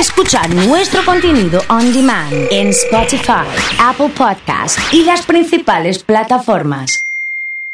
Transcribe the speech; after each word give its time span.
escuchar 0.00 0.48
nuestro 0.54 1.04
contenido 1.04 1.62
on 1.68 1.92
demand 1.92 2.32
en 2.50 2.68
Spotify, 2.68 3.46
Apple 3.78 4.10
Podcast 4.10 4.78
y 4.92 5.04
las 5.04 5.22
principales 5.22 6.02
plataformas. 6.02 7.04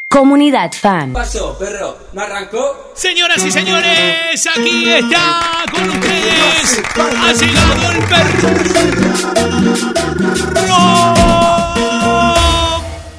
Comunidad 0.09 0.71
Fan. 0.73 1.13
pasó, 1.13 1.57
perro? 1.57 1.97
¿No 2.13 2.21
arrancó? 2.21 2.91
Señoras 2.95 3.43
y 3.45 3.51
señores, 3.51 4.45
aquí 4.47 4.89
está 4.89 5.63
con 5.71 5.89
ustedes. 5.89 6.81
Ha 6.97 7.33
llegado 7.33 7.91
el 7.91 7.99
perro. 8.05 8.49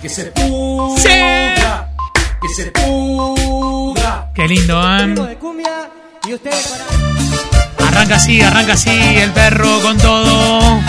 Que 0.03 0.09
se 0.09 0.25
pudra. 0.27 1.01
Sí. 1.01 1.09
Que 2.43 2.49
se 2.55 2.71
pudra. 2.73 4.31
Qué 4.35 4.49
lindo, 4.49 4.81
¿eh? 4.99 5.39
Arranca 8.03 8.17
así, 8.17 8.41
arranca 8.41 8.73
así 8.73 8.91
el 8.91 9.31
perro 9.31 9.81
con 9.81 9.97
todo. 9.97 10.81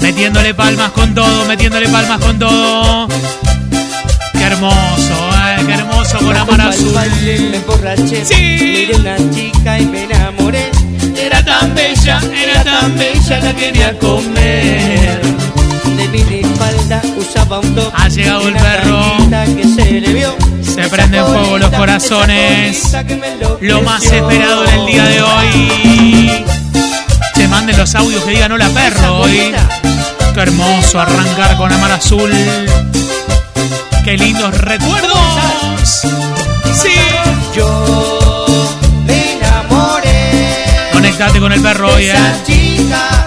Metiéndole 0.00 0.54
palmas 0.54 0.92
con 0.92 1.12
todo, 1.16 1.44
metiéndole 1.46 1.88
palmas 1.88 2.20
con 2.20 2.38
todo. 2.38 3.08
Qué 4.32 4.44
hermoso, 4.44 5.30
¿eh? 5.34 5.64
Qué 5.66 5.72
hermoso 5.72 6.18
con 6.18 6.36
Amar 6.36 6.60
Azul. 6.60 6.92
Me 7.24 7.56
emborraché, 7.56 8.24
Sí. 8.24 8.34
miré 8.36 8.96
una 9.00 9.16
chica 9.34 9.80
y 9.80 9.86
me 9.86 10.04
enamoré. 10.04 10.70
Era 11.16 11.44
tan 11.44 11.74
bella, 11.74 12.20
era 12.40 12.62
tan 12.62 12.96
bella, 12.96 13.40
la 13.40 13.52
quería 13.52 13.98
comer. 13.98 15.20
De 15.96 16.08
mi 16.08 16.40
espalda 16.40 17.02
usaba 17.16 17.60
un 17.60 17.74
top. 17.74 17.92
Ha 17.94 18.08
llegado 18.08 18.48
el 18.48 18.54
perro. 18.54 19.16
que 19.56 19.64
se 19.64 20.00
le 20.00 20.12
vio. 20.12 20.36
Se 20.62 20.88
fuego 20.88 21.58
los 21.58 21.70
corazones. 21.70 22.96
Lo 23.60 23.82
más 23.82 24.02
esperado 24.04 24.64
en 24.66 24.80
el 24.80 24.86
día 24.86 25.04
de 25.04 25.22
hoy. 25.22 26.44
Se 27.34 27.48
manden 27.48 27.76
los 27.76 27.94
audios 27.94 28.22
que 28.24 28.30
digan 28.30 28.52
hola 28.52 28.68
perro 28.70 29.20
hoy. 29.20 29.52
Qué 30.34 30.40
hermoso 30.40 31.00
arrancar 31.00 31.56
con 31.56 31.72
Amar 31.72 31.92
Azul. 31.92 32.32
Qué 34.04 34.16
lindos 34.16 34.56
recuerdos. 34.58 35.18
Sí. 36.72 36.94
Yo 37.54 38.46
me 39.06 39.32
enamoré. 39.32 40.90
Conectate 40.92 41.40
con 41.40 41.52
el 41.52 41.60
perro 41.60 41.94
hoy, 41.94 42.04
eh. 42.04 42.14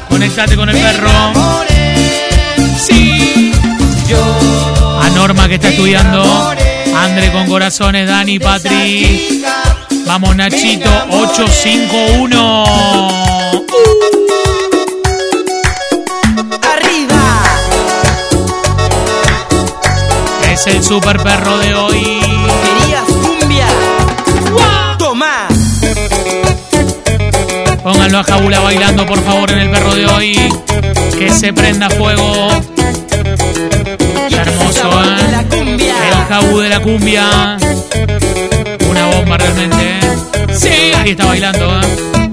Conectate 0.10 0.56
con 0.56 0.70
el 0.70 0.78
perro. 0.78 1.73
A 5.02 5.10
Norma 5.10 5.48
que 5.48 5.56
está 5.56 5.70
estudiando. 5.70 6.24
Andre 6.96 7.32
con 7.32 7.48
corazones, 7.48 8.08
Dani, 8.08 8.40
Patri. 8.40 9.44
Vamos 10.06 10.36
Nachito, 10.36 10.90
851. 11.10 12.64
Arriba. 16.62 17.44
Es 20.52 20.68
el 20.68 20.84
super 20.84 21.22
perro 21.22 21.58
de 21.58 21.74
hoy. 21.74 22.20
Querías 22.64 23.06
cumbia. 23.22 23.68
Toma. 24.98 25.48
Pónganlo 27.82 28.20
a 28.20 28.24
Jabula 28.24 28.60
bailando, 28.60 29.06
por 29.06 29.22
favor, 29.24 29.52
en 29.52 29.60
el 29.60 29.70
perro 29.70 29.96
de 29.96 30.06
hoy. 30.06 30.38
Que 31.18 31.32
se 31.32 31.54
prenda 31.54 31.90
fuego. 31.90 32.50
De 36.42 36.68
la 36.68 36.80
cumbia. 36.80 37.58
Una 38.90 39.06
bomba 39.06 39.38
realmente, 39.38 40.00
¿eh? 40.00 40.00
Sí, 40.52 40.92
ahí 40.98 41.12
está 41.12 41.26
bailando, 41.26 41.80
¿eh? 41.80 42.30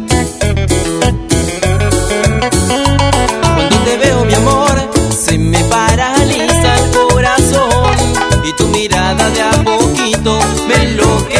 Cuando 3.55 3.77
te 3.85 3.99
veo, 3.99 4.25
mi 4.25 4.33
amor, 4.33 4.91
se 5.11 5.37
me 5.37 5.63
paraliza 5.65 6.77
el 6.77 6.91
corazón. 6.93 7.95
Y 8.43 8.53
tu 8.55 8.69
mirada 8.69 9.29
de 9.29 9.43
a 9.43 9.51
poquito 9.63 10.41
me 10.67 10.77
enloquece. 10.77 11.40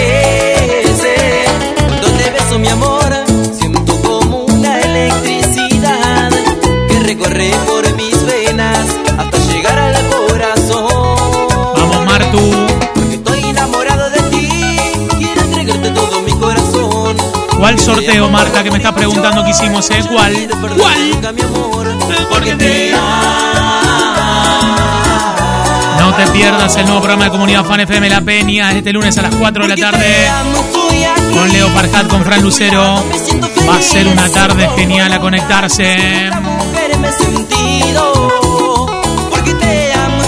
¿Cuál 17.71 17.79
sorteo, 17.79 18.29
Marta, 18.29 18.65
que 18.65 18.71
me 18.73 18.79
estás 18.79 18.93
preguntando 18.93 19.45
que 19.45 19.51
hicimos, 19.51 19.89
eh? 19.91 20.03
¿Cuál? 20.11 20.49
¿Cuál? 20.77 21.35
Porque 22.29 22.57
te 22.57 22.93
No 25.97 26.13
te 26.17 26.27
pierdas 26.33 26.77
el 26.79 26.87
nuevo 26.87 26.99
programa 26.99 27.27
de 27.27 27.31
Comunidad 27.31 27.65
Fan 27.65 27.79
FM 27.79 28.11
La 28.11 28.23
Peña 28.23 28.73
este 28.73 28.93
lunes 28.93 29.17
a 29.19 29.23
las 29.23 29.37
4 29.37 29.69
de 29.69 29.69
la 29.69 29.77
tarde 29.77 30.27
con 31.33 31.49
Leo 31.53 31.69
Farhat, 31.69 32.09
con 32.09 32.25
Fran 32.25 32.43
Lucero. 32.43 33.05
Va 33.69 33.77
a 33.77 33.83
ser 33.83 34.09
una 34.09 34.29
tarde 34.29 34.69
genial 34.77 35.13
a 35.13 35.21
conectarse. 35.21 36.29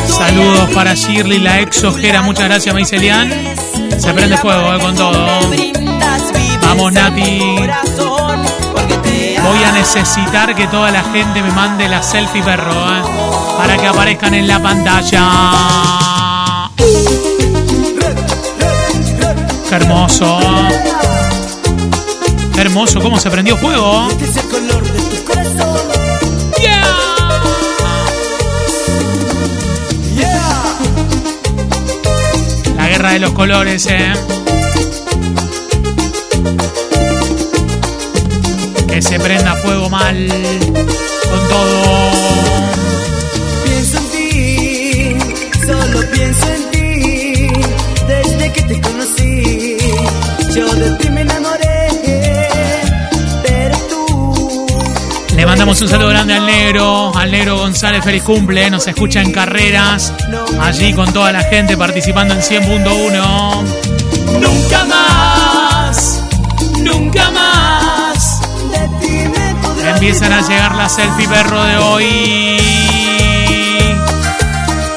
Saludos 0.06 0.70
para 0.72 0.94
Shirley, 0.94 1.40
la 1.40 1.60
ex 1.60 1.82
ojera. 1.82 2.22
Muchas 2.22 2.44
gracias, 2.44 2.72
Maiselian. 2.72 3.32
Se 3.98 4.14
prende 4.14 4.36
fuego 4.36 4.74
eh, 4.74 4.78
con 4.78 4.94
todo. 4.94 5.81
Vamos, 6.62 6.92
Nati. 6.92 7.56
Voy 9.42 9.64
a 9.64 9.72
necesitar 9.72 10.54
que 10.54 10.66
toda 10.68 10.90
la 10.90 11.02
gente 11.02 11.42
me 11.42 11.50
mande 11.50 11.88
la 11.88 12.02
selfie 12.02 12.42
perro 12.42 12.72
eh, 12.72 13.02
para 13.58 13.76
que 13.76 13.86
aparezcan 13.86 14.32
en 14.34 14.46
la 14.46 14.62
pantalla. 14.62 16.70
Qué 19.68 19.74
hermoso. 19.74 20.38
Qué 22.54 22.60
hermoso, 22.60 23.00
cómo 23.00 23.18
se 23.18 23.30
prendió 23.30 23.56
fuego. 23.56 24.08
Este. 24.10 24.40
Yeah. 26.60 26.84
La 32.76 32.88
guerra 32.88 33.12
de 33.12 33.18
los 33.18 33.32
colores, 33.32 33.86
eh. 33.86 34.12
Que 38.92 39.00
se 39.00 39.18
prenda 39.18 39.54
fuego 39.56 39.88
mal 39.88 40.28
con 40.28 41.48
todo. 41.48 42.10
Pienso 43.64 43.96
en 43.96 44.10
ti, 44.10 45.16
solo 45.66 46.10
pienso 46.10 46.46
en 46.52 46.70
ti. 46.70 47.48
Desde 48.06 48.52
que 48.52 48.60
te 48.60 48.80
conocí, 48.82 49.78
yo 50.54 50.66
de 50.74 50.90
ti 50.98 51.08
me 51.08 51.22
enamoré. 51.22 51.88
Pero 53.42 53.78
tú. 53.88 54.66
Le 55.36 55.46
mandamos 55.46 55.80
un 55.80 55.88
saludo 55.88 56.10
grande 56.10 56.34
al 56.34 56.44
negro, 56.44 57.16
al 57.16 57.30
negro 57.30 57.56
González, 57.56 58.04
feliz 58.04 58.22
cumple, 58.22 58.68
nos 58.68 58.86
escucha 58.86 59.22
en 59.22 59.32
carreras, 59.32 60.12
allí 60.60 60.92
con 60.92 61.10
toda 61.14 61.32
la 61.32 61.44
gente 61.44 61.78
participando 61.78 62.34
en 62.34 62.42
100.1. 62.42 63.64
Nunca 64.38 64.84
Empiezan 70.02 70.32
a 70.32 70.40
llegar 70.40 70.74
las 70.74 70.96
selfie 70.96 71.28
perro 71.28 71.62
de 71.62 71.76
hoy. 71.76 72.56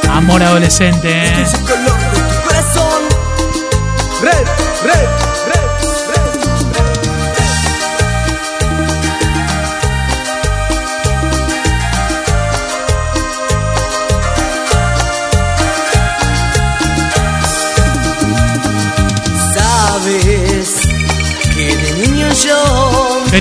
Amor 0.09 0.41
adolescente. 0.41 1.09
¿eh? 1.11 1.45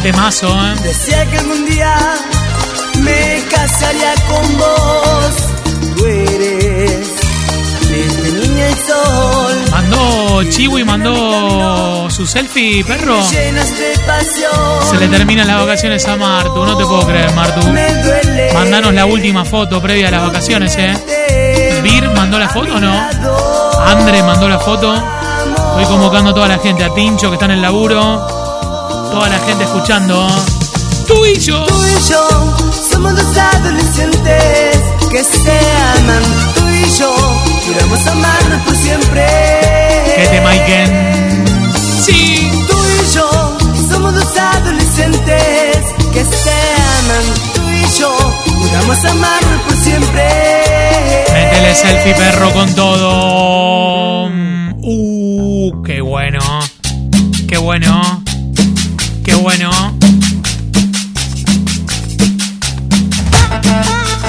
Temazo, 0.05 0.49
¿eh? 0.49 0.75
Decía 0.83 1.25
que 1.31 1.39
algún 1.39 1.65
día 1.65 1.97
me 3.01 3.43
casaría 3.51 4.15
con 4.29 4.59
vos. 4.59 5.35
Tú 5.97 6.05
eres 6.05 7.09
desde 7.89 8.33
niña 8.33 8.69
el 8.69 8.75
sol. 8.75 9.65
Mandó 9.71 10.45
Chiwi, 10.51 10.85
mandó 10.85 12.11
su 12.11 12.27
selfie, 12.27 12.85
perro. 12.85 13.17
Se 13.25 13.51
le 14.99 15.09
terminan 15.09 15.47
las 15.47 15.61
vacaciones 15.61 16.07
a 16.07 16.17
Martu, 16.17 16.67
no 16.67 16.77
te 16.77 16.85
puedo 16.85 17.07
creer, 17.07 17.33
Martu. 17.33 17.67
Mandanos 18.53 18.93
la 18.93 19.07
última 19.07 19.47
foto 19.47 19.81
previa 19.81 20.09
a 20.09 20.11
las 20.11 20.23
vacaciones, 20.27 20.77
¿eh? 20.77 21.81
Vir 21.83 22.11
mandó 22.11 22.39
la 22.39 22.51
foto 22.51 22.75
o 22.75 22.81
no? 22.81 22.93
Andre 23.87 24.23
mandó 24.23 24.51
la 24.51 24.59
foto. 24.59 24.95
Estoy 24.95 25.87
convocando 25.87 26.31
a 26.31 26.35
toda 26.35 26.49
la 26.49 26.59
gente, 26.59 26.85
a 26.85 26.93
Tincho 26.93 27.31
que 27.31 27.37
está 27.37 27.47
en 27.47 27.53
el 27.53 27.63
laburo. 27.63 28.44
Toda 29.15 29.29
la 29.29 29.39
gente 29.39 29.63
escuchando. 29.63 30.27
Tú 31.07 31.25
y 31.25 31.39
yo. 31.39 31.65
Tú 31.67 31.87
y 31.87 32.11
yo 32.11 32.57
somos 32.91 33.15
dos 33.15 33.37
adolescentes 33.37 34.77
que 35.09 35.23
se 35.23 35.53
aman. 35.99 36.23
Tú 36.57 36.69
y 36.69 36.99
yo 36.99 37.15
juramos 37.65 38.05
amarnos 38.09 38.61
por 38.63 38.75
siempre. 38.75 39.25
Que 40.17 40.27
te 40.27 40.41
maiquen. 40.41 41.45
Sí. 42.03 42.51
Tú 42.67 42.77
y 42.77 43.15
yo 43.15 43.57
somos 43.89 44.15
dos 44.17 44.37
adolescentes 44.37 45.77
que 46.13 46.25
se 46.25 46.51
aman. 46.99 47.25
Tú 47.55 47.61
y 47.71 47.99
yo 48.01 48.11
juramos 48.59 49.05
amarnos 49.05 49.63
por 49.63 49.77
siempre. 49.77 50.25
Métele 51.33 51.75
selfie 51.77 52.15
perro 52.15 52.53
con 52.53 52.75
todo. 52.75 54.29
Uh, 54.83 55.83
qué 55.85 56.01
bueno. 56.01 56.41
Qué 57.47 57.59
bueno. 57.59 58.24
Qué 59.35 59.41
bueno. 59.41 59.71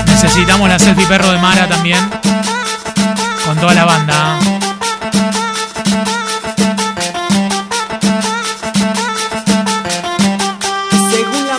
Necesitamos 0.07 0.67
la 0.67 0.79
selfie 0.79 1.05
perro 1.05 1.31
de 1.31 1.37
Mara 1.37 1.67
también. 1.67 1.99
Con 3.45 3.55
toda 3.57 3.75
la 3.75 3.85
banda. 3.85 4.39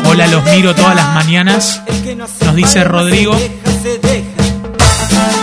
Hola, 0.07 0.27
los 0.27 0.43
miro 0.47 0.75
todas 0.75 0.97
las 0.97 1.15
mañanas. 1.15 1.83
Nos 2.45 2.55
dice 2.57 2.83
Rodrigo. 2.83 3.37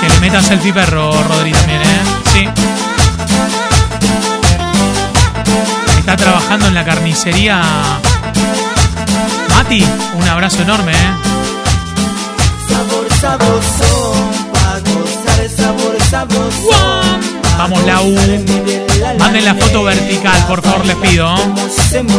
Que 0.01 0.09
le 0.09 0.19
meta 0.19 0.41
selfie 0.41 0.73
perro, 0.73 1.13
Rodri, 1.13 1.53
también, 1.53 1.81
¿eh? 1.81 2.01
Sí. 2.33 2.72
Trabajando 6.23 6.67
en 6.67 6.73
la 6.73 6.85
carnicería. 6.85 7.61
Mati, 9.49 9.83
un 10.15 10.29
abrazo 10.29 10.61
enorme, 10.61 10.93
¿eh? 10.93 11.13
Sabor 12.69 13.07
sabroso, 13.19 14.13
pa' 14.53 14.79
gozar 14.87 15.49
sabor 15.49 15.97
sabroso. 16.09 16.79
Vamos, 17.57 17.83
Lau. 17.85 18.15
Manden 19.19 19.43
la 19.43 19.53
foto 19.55 19.83
vertical, 19.83 20.45
por 20.47 20.61
favor, 20.61 20.85
les 20.85 20.95
pido. 20.95 21.27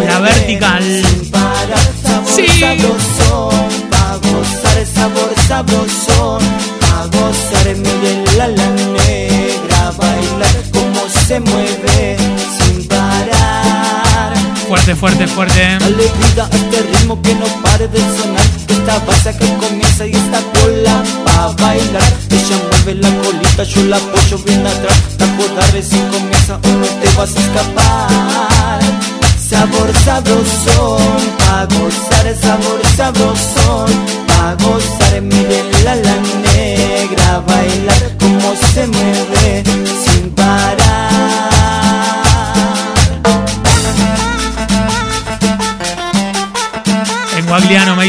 La 0.07 0.19
vertical. 0.21 0.83
Sí. 2.27 2.47
Pa' 3.91 4.17
gozar 4.19 4.87
sabor 4.95 5.33
sabroso, 5.49 6.39
pa' 6.81 7.07
gozar 7.07 7.75
mire 7.75 8.37
la 8.37 8.49
la 8.49 8.69
negra, 8.69 9.93
bailar 9.97 10.57
como 10.73 11.09
se 11.27 11.41
mueve. 11.41 12.34
Fuerte, 14.75 14.97
fuerte, 14.97 15.29
fuerte. 15.29 15.79
Dale 15.79 16.03
vida 16.03 16.49
a 16.51 16.57
este 16.57 16.83
ritmo 16.83 17.23
que 17.23 17.33
no 17.37 17.47
pare 17.63 17.87
de 17.87 18.01
sonar. 18.01 18.45
Esta 18.67 18.99
base 19.07 19.39
que 19.39 19.47
comienza 19.55 20.05
y 20.05 20.11
esta 20.11 20.41
cola 20.59 21.01
pa' 21.25 21.55
bailar. 21.63 22.03
Ella 22.29 22.57
mueve 22.69 22.95
la 22.97 23.09
colita, 23.23 23.63
yo 23.63 23.85
la 23.85 23.99
apoyo 23.99 24.37
bien 24.39 24.67
atrás. 24.67 25.01
La 25.21 25.27
dale 25.55 25.81
si 25.81 25.97
comienza 26.11 26.57
o 26.57 26.69
no 26.69 26.87
te 26.87 27.09
vas 27.17 27.37
a 27.37 27.41
escapar. 27.41 28.81
Sabor 29.49 29.95
sabroso, 30.05 30.99
pa' 31.39 31.67
gozar 31.67 32.35
sabor 32.43 32.81
sabroso, 32.97 33.87
pa' 34.27 34.57
gozar 34.57 35.23
miren 35.23 35.85
la 35.85 35.95
la 35.95 36.17
negra 36.53 37.39
bailar 37.47 38.17
como 38.19 38.57
se 38.75 38.89
mueve 38.89 39.34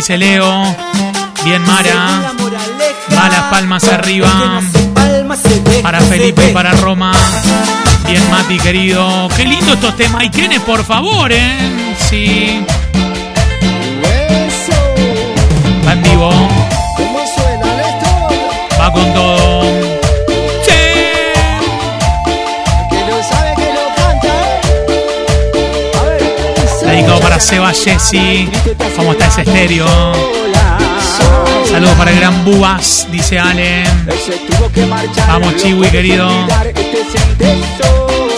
dice 0.05 0.17
Leo. 0.19 0.63
Bien, 1.43 1.63
Mara. 1.63 2.31
Va 3.17 3.27
las 3.27 3.41
palmas 3.49 3.83
arriba. 3.85 4.61
Para 5.81 5.99
Felipe 6.01 6.49
y 6.49 6.53
para 6.53 6.73
Roma. 6.73 7.11
Bien, 8.05 8.29
Mati, 8.29 8.59
querido. 8.59 9.27
Qué 9.35 9.45
lindo 9.45 9.73
estos 9.73 9.95
temas. 9.95 10.23
¿Y 10.23 10.29
quiénes, 10.29 10.59
por 10.59 10.85
favor, 10.85 11.31
eh? 11.31 11.95
Sí. 12.07 12.63
Va 15.87 15.93
en 15.93 16.03
vivo. 16.03 16.29
Va 18.79 18.91
con 18.93 19.13
todo. 19.15 19.54
Dedicado 27.05 27.21
para 27.21 27.39
Seba 27.39 27.71
Jessy. 27.71 28.49
¿Cómo 28.95 29.11
está 29.11 29.27
ese 29.27 29.41
estéreo? 29.41 29.85
Saludos 31.69 31.93
para 31.95 32.09
el 32.09 32.19
gran 32.19 32.43
Bubas, 32.43 33.05
dice 33.11 33.37
Ale. 33.37 33.83
Vamos, 35.27 35.55
Chiwi, 35.57 35.87
querido. 35.89 36.27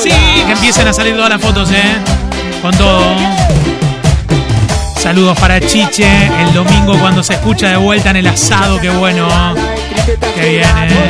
Sí, 0.03 0.11
que 0.45 0.51
empiecen 0.51 0.85
a 0.85 0.91
salir 0.91 1.15
todas 1.15 1.29
las 1.29 1.41
fotos, 1.41 1.71
¿eh? 1.71 1.95
Con 2.61 2.75
todo. 2.75 3.15
Saludos 4.99 5.39
para 5.39 5.61
Chiche, 5.61 6.09
el 6.41 6.53
domingo 6.53 6.97
cuando 6.99 7.23
se 7.23 7.35
escucha 7.35 7.69
de 7.69 7.77
vuelta 7.77 8.09
en 8.09 8.17
el 8.17 8.27
asado, 8.27 8.81
qué 8.81 8.89
bueno. 8.89 9.29
Qué 10.35 10.49
bien, 10.49 10.67
¿eh? 10.89 11.09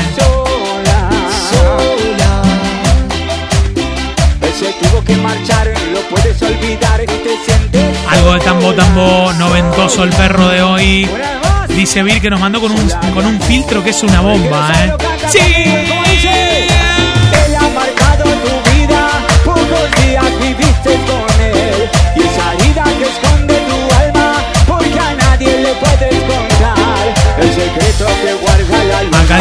Se 4.59 4.73
tuvo 4.73 5.03
que 5.03 5.15
marchar, 5.17 5.73
puedes 6.09 6.41
olvidar 6.41 7.01
te 7.05 7.37
sientes 7.45 7.97
Algo 8.09 8.33
de 8.33 8.39
tambo 8.39 8.73
tambo 8.73 9.33
noventoso 9.33 10.03
el 10.03 10.09
perro 10.11 10.47
de 10.47 10.61
hoy. 10.61 11.09
Dice 11.69 12.03
Vir 12.03 12.21
que 12.21 12.29
nos 12.29 12.39
mandó 12.39 12.59
con 12.59 12.71
un, 12.71 12.89
con 13.13 13.25
un 13.25 13.39
filtro 13.41 13.83
que 13.83 13.91
es 13.91 14.03
una 14.03 14.21
bomba, 14.21 14.71
¿eh? 14.73 14.93
¡Sí! 15.29 15.86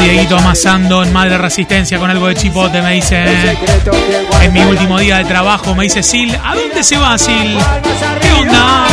Dieguito 0.00 0.37
amasando 0.37 1.02
en 1.02 1.12
Madre 1.12 1.38
Resistencia 1.38 1.98
con 1.98 2.10
algo 2.10 2.28
de 2.28 2.34
chipote, 2.34 2.82
me 2.82 2.94
dice. 2.94 3.25
En 4.40 4.52
mi 4.52 4.60
último 4.60 4.98
día 4.98 5.19
de 5.19 5.25
trabajo 5.25 5.75
me 5.75 5.84
dice 5.84 6.02
Sil, 6.04 6.31
¿a 6.44 6.54
dónde 6.54 6.82
se 6.82 6.96
va 6.98 7.16
Sil? 7.19 7.56
¿Qué 8.20 8.32
onda? 8.32 8.87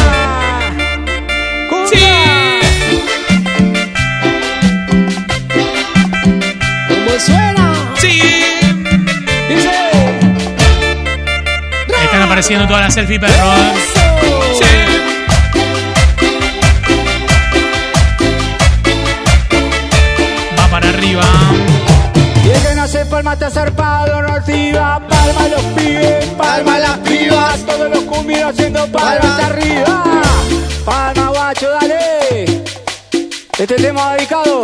Sí. 7.95 8.21
Están 12.03 12.21
apareciendo 12.21 12.67
todas 12.67 12.83
las 12.83 12.93
selfie 12.93 13.19
perros. 13.19 14.12
El 23.17 23.23
que 23.23 23.23
no 23.23 23.29
hace 23.29 23.35
palma 23.35 23.35
te 23.35 23.49
zarpado, 23.49 24.21
no 24.21 24.33
activa. 24.33 25.01
Palma 25.07 25.47
los 25.49 25.61
pibes, 25.75 26.25
palma 26.37 26.79
las 26.79 26.97
pibas. 26.99 27.59
Todos 27.65 27.89
los 27.89 28.03
cumbios 28.03 28.41
haciendo 28.43 28.87
palmas 28.87 29.43
arriba. 29.43 30.03
Palma 30.85 31.29
guacho, 31.29 31.69
dale. 31.69 32.63
Este 33.57 33.75
tema 33.75 34.13
dedicado 34.13 34.63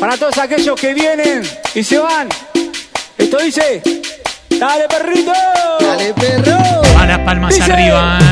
para 0.00 0.16
todos 0.16 0.36
aquellos 0.38 0.78
que 0.80 0.92
vienen 0.94 1.42
y 1.74 1.82
se 1.84 1.98
van. 1.98 2.28
Esto 3.16 3.38
dice, 3.38 3.82
dale 4.50 4.88
perrito. 4.88 5.32
Dale 5.80 6.12
perro. 6.14 6.58
Va 6.98 7.06
las 7.06 7.18
palmas 7.20 7.54
Dice. 7.54 7.72
arriba. 7.72 8.18
¿eh? 8.20 8.24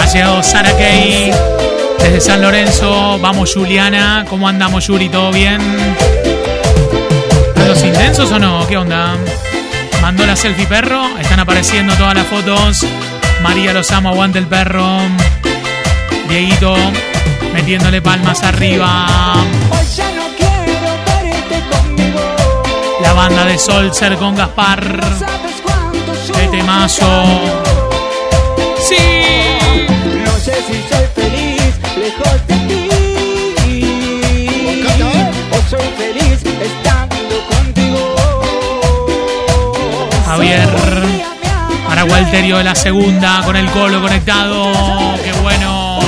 Ha 0.00 0.06
llegado 0.06 0.42
Sara 0.42 0.72
Kay 0.76 1.32
desde 1.98 2.20
San 2.20 2.40
Lorenzo. 2.42 3.18
Vamos, 3.20 3.54
Juliana. 3.54 4.24
¿Cómo 4.28 4.48
andamos, 4.48 4.86
Yuri? 4.86 5.08
¿Todo 5.08 5.30
bien? 5.32 5.60
¿A 7.82 7.84
los 7.84 7.98
intensos 7.98 8.30
o 8.30 8.38
no? 8.38 8.64
¿Qué 8.68 8.76
onda? 8.76 9.16
Mandó 10.00 10.24
la 10.24 10.36
selfie 10.36 10.66
perro. 10.66 11.18
Están 11.18 11.40
apareciendo 11.40 11.92
todas 11.94 12.14
las 12.14 12.26
fotos. 12.28 12.86
María 13.42 13.72
los 13.72 13.90
amo, 13.90 14.10
aguante 14.10 14.38
el 14.38 14.46
perro. 14.46 14.98
Dieguito 16.28 16.76
metiéndole 17.52 18.00
palmas 18.00 18.40
arriba. 18.44 19.34
La 23.00 23.12
banda 23.14 23.44
de 23.46 23.58
Solser 23.58 24.16
con 24.16 24.36
Gaspar. 24.36 25.00
Qué 26.32 26.46
temazo. 26.56 27.24
Sí. 28.78 28.96
No 30.24 30.38
sé 30.38 30.54
si 30.68 30.94
Javier. 40.42 40.68
Para 41.86 42.04
Walterio 42.04 42.58
de 42.58 42.64
la 42.64 42.74
segunda 42.74 43.42
con 43.44 43.54
el 43.54 43.70
colo 43.70 44.00
conectado. 44.00 44.72
Qué 45.22 45.32
bueno. 45.40 46.00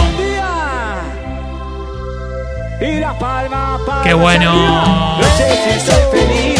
Qué 4.02 4.14
bueno. 4.14 5.18
si 5.36 5.80
soy 5.80 6.02
feliz 6.10 6.54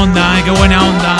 onda, 0.00 0.38
eh, 0.38 0.42
qué 0.44 0.50
buena 0.50 0.82
onda. 0.82 1.16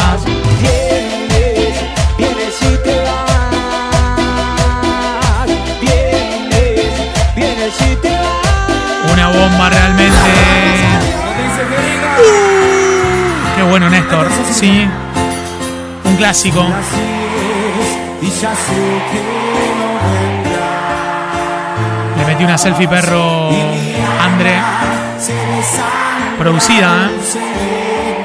Una 9.12 9.28
bomba 9.28 9.70
realmente. 9.70 10.30
Qué 13.56 13.62
bueno, 13.64 13.90
Néstor. 13.90 14.28
Sí. 14.50 14.88
Un 16.04 16.16
clásico. 16.16 16.66
Le 22.16 22.25
metí 22.25 22.44
una 22.44 22.56
selfie 22.56 22.88
perro 22.88 23.50
André. 24.20 24.54
Producida, 26.38 27.10
¿eh? 27.10 27.50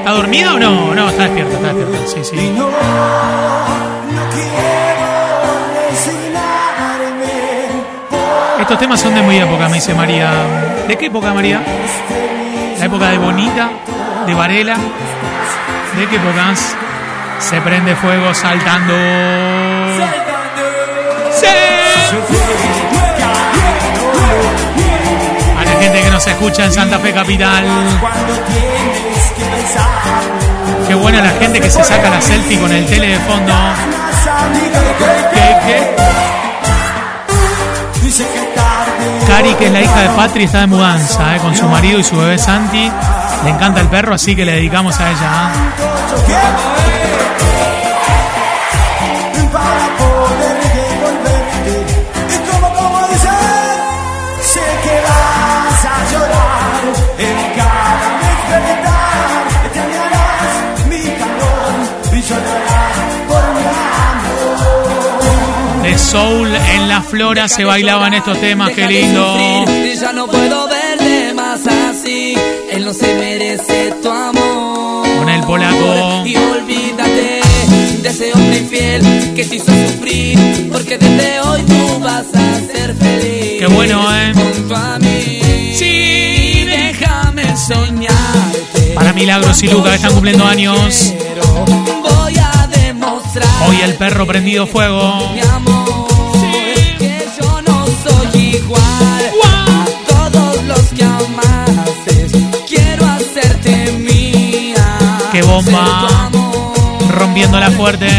¿Está 0.05 0.17
dormida 0.17 0.53
o 0.53 0.59
no? 0.59 0.93
No, 0.93 1.09
está 1.09 1.23
despierta, 1.23 1.55
está 1.55 1.73
despierta. 1.73 2.07
Sí, 2.07 2.23
sí. 2.23 2.53
No, 2.55 2.69
no 2.69 4.29
quiero 4.29 5.89
resignarme. 5.89 7.33
Estos 8.61 8.77
temas 8.77 9.01
son 9.01 9.15
de 9.15 9.23
muy 9.23 9.37
época, 9.37 9.67
me 9.67 9.73
dice 9.73 9.95
María. 9.95 10.31
¿De 10.87 10.95
qué 10.95 11.07
época, 11.07 11.33
María? 11.33 11.59
La 12.77 12.85
época 12.85 13.09
de 13.09 13.17
Bonita, 13.17 13.71
de 14.27 14.33
Varela. 14.35 14.75
¿De 15.97 16.05
qué 16.05 16.17
épocas? 16.17 16.75
Se 17.39 17.59
prende 17.61 17.95
fuego 17.95 18.31
saltando. 18.35 18.93
¡Sí! 21.31 21.47
A 25.57 25.63
la 25.65 25.81
gente 25.81 25.99
que 25.99 26.11
nos 26.11 26.27
escucha 26.27 26.65
en 26.65 26.73
Santa 26.73 26.99
Fe 26.99 27.11
Capital. 27.11 27.65
Qué 30.87 30.93
buena 30.93 31.21
la 31.21 31.31
gente 31.31 31.59
que 31.59 31.69
se 31.69 31.83
saca 31.83 32.09
la 32.09 32.21
selfie 32.21 32.59
con 32.59 32.71
el 32.71 32.85
tele 32.85 33.07
de 33.07 33.19
fondo. 33.19 33.53
Cari, 39.27 39.53
que 39.55 39.65
es 39.65 39.71
la 39.71 39.81
hija 39.81 40.01
de 40.01 40.09
Patri, 40.09 40.43
está 40.43 40.61
de 40.61 40.67
mudanza 40.67 41.35
eh, 41.35 41.39
con 41.39 41.55
su 41.55 41.67
marido 41.67 41.99
y 41.99 42.03
su 42.03 42.15
bebé 42.17 42.37
Santi. 42.37 42.91
Le 43.43 43.49
encanta 43.49 43.81
el 43.81 43.87
perro, 43.87 44.13
así 44.13 44.35
que 44.35 44.45
le 44.45 44.53
dedicamos 44.53 44.99
a 44.99 45.09
ella. 45.09 45.51
¿eh? 45.51 45.95
Soul 66.15 66.47
en 66.47 66.87
la 66.87 67.01
flora 67.01 67.49
se 67.49 67.65
bailaban 67.65 68.13
estos 68.13 68.39
temas, 68.39 68.71
qué 68.71 68.87
lindo. 68.87 69.65
Ya 69.99 70.13
no 70.13 70.27
puedo 70.27 70.65
verte 70.69 71.33
más 71.33 71.59
así. 71.67 72.37
Él 72.71 72.85
no 72.85 72.93
se 72.93 73.13
merece 73.15 73.93
tu 74.01 74.09
amor. 74.09 75.05
Con 75.17 75.27
el 75.27 75.41
polaco. 75.43 76.23
Y 76.25 76.37
olvídate 76.37 77.41
de 78.01 78.07
ese 78.07 78.31
hombre 78.33 78.59
infiel 78.59 79.33
que 79.35 79.43
te 79.43 79.55
hizo 79.57 79.65
sufrir. 79.65 80.69
Porque 80.71 80.97
desde 80.97 81.41
hoy 81.41 81.63
tú 81.63 81.99
vas 81.99 82.27
a 82.33 82.61
ser 82.61 82.95
feliz. 82.95 83.59
Qué 83.59 83.67
bueno, 83.67 84.07
¿eh? 84.15 84.31
Junto 84.33 84.73
a 84.73 84.97
mí. 84.99 85.41
Sí, 85.75 86.65
déjame 86.65 87.57
soñarte. 87.57 88.93
Para 88.95 89.11
Milagros 89.11 89.61
y 89.63 89.67
Luca 89.67 89.89
que 89.89 89.95
están 89.97 90.13
cumpliendo 90.13 90.45
años. 90.45 91.13
Pero 91.19 91.43
voy 92.01 92.37
a 92.37 92.67
demostrar. 92.67 93.49
Hoy 93.67 93.81
el 93.83 93.95
perro 93.95 94.25
prendido 94.25 94.65
fuego. 94.65 95.33
Mi 95.33 95.41
amor, 95.41 95.84
tan 105.63 105.73
grande 106.11 106.39
el 107.07 108.09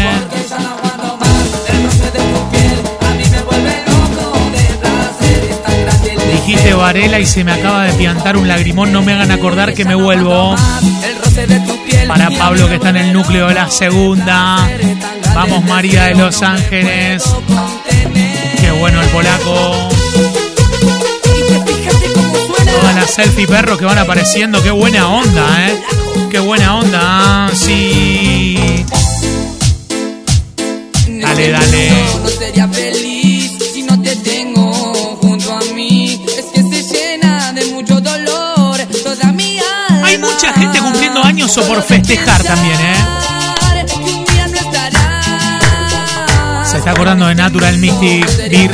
Dijiste 6.31 6.73
Varela 6.73 7.19
y 7.19 7.25
se 7.25 7.43
me 7.43 7.51
acaba 7.51 7.83
de 7.83 7.93
piantar 7.93 8.37
un 8.37 8.47
lagrimón. 8.47 8.91
No 8.91 9.01
me 9.01 9.13
hagan 9.13 9.31
acordar 9.31 9.73
que 9.73 9.85
me 9.85 9.95
vuelvo. 9.95 10.55
Para 12.07 12.29
Pablo 12.31 12.67
que 12.67 12.75
está 12.75 12.89
en 12.89 12.97
el 12.97 13.13
núcleo 13.13 13.47
de 13.47 13.53
la 13.53 13.69
segunda. 13.69 14.67
Vamos 15.35 15.63
María 15.65 16.05
de 16.05 16.15
Los 16.15 16.41
Ángeles. 16.41 17.23
Qué 18.61 18.71
bueno 18.71 19.01
el 19.01 19.09
polaco. 19.09 19.96
Las 23.07 23.15
selfie 23.15 23.47
perros 23.47 23.77
que 23.77 23.85
van 23.85 23.97
apareciendo. 23.97 24.61
Qué 24.61 24.71
buena 24.71 25.07
onda, 25.09 25.67
eh. 25.67 25.81
Qué 26.29 26.39
buena 26.39 26.77
onda. 26.77 26.99
ah, 27.01 27.51
Sí. 27.53 28.57
Dale, 31.07 31.49
dale. 31.49 31.91
No, 32.21 32.29
sería 32.29 32.67
feliz 32.67 33.51
si 33.73 33.83
no 33.83 34.01
te 34.01 34.15
tengo 34.17 34.71
junto 35.21 35.53
a 35.53 35.59
mí. 35.73 36.21
Es 36.37 36.45
que 36.53 36.61
se 36.63 36.83
llena 36.93 37.53
de 37.53 37.65
mucho 37.67 37.99
dolor 38.01 38.79
toda 39.03 39.31
mi 39.31 39.57
alma. 39.59 40.07
Hay 40.07 40.17
mucha 40.17 40.53
gente 40.53 40.79
cumpliendo 40.79 41.23
años 41.23 41.57
o 41.57 41.61
por 41.67 41.81
festejar 41.81 42.43
también, 42.43 42.79
¿eh? 42.79 42.95
Se 46.69 46.77
está 46.77 46.91
acordando 46.91 47.27
de 47.27 47.35
Natural 47.35 47.77
Mystic 47.77 48.49
Beer. 48.49 48.71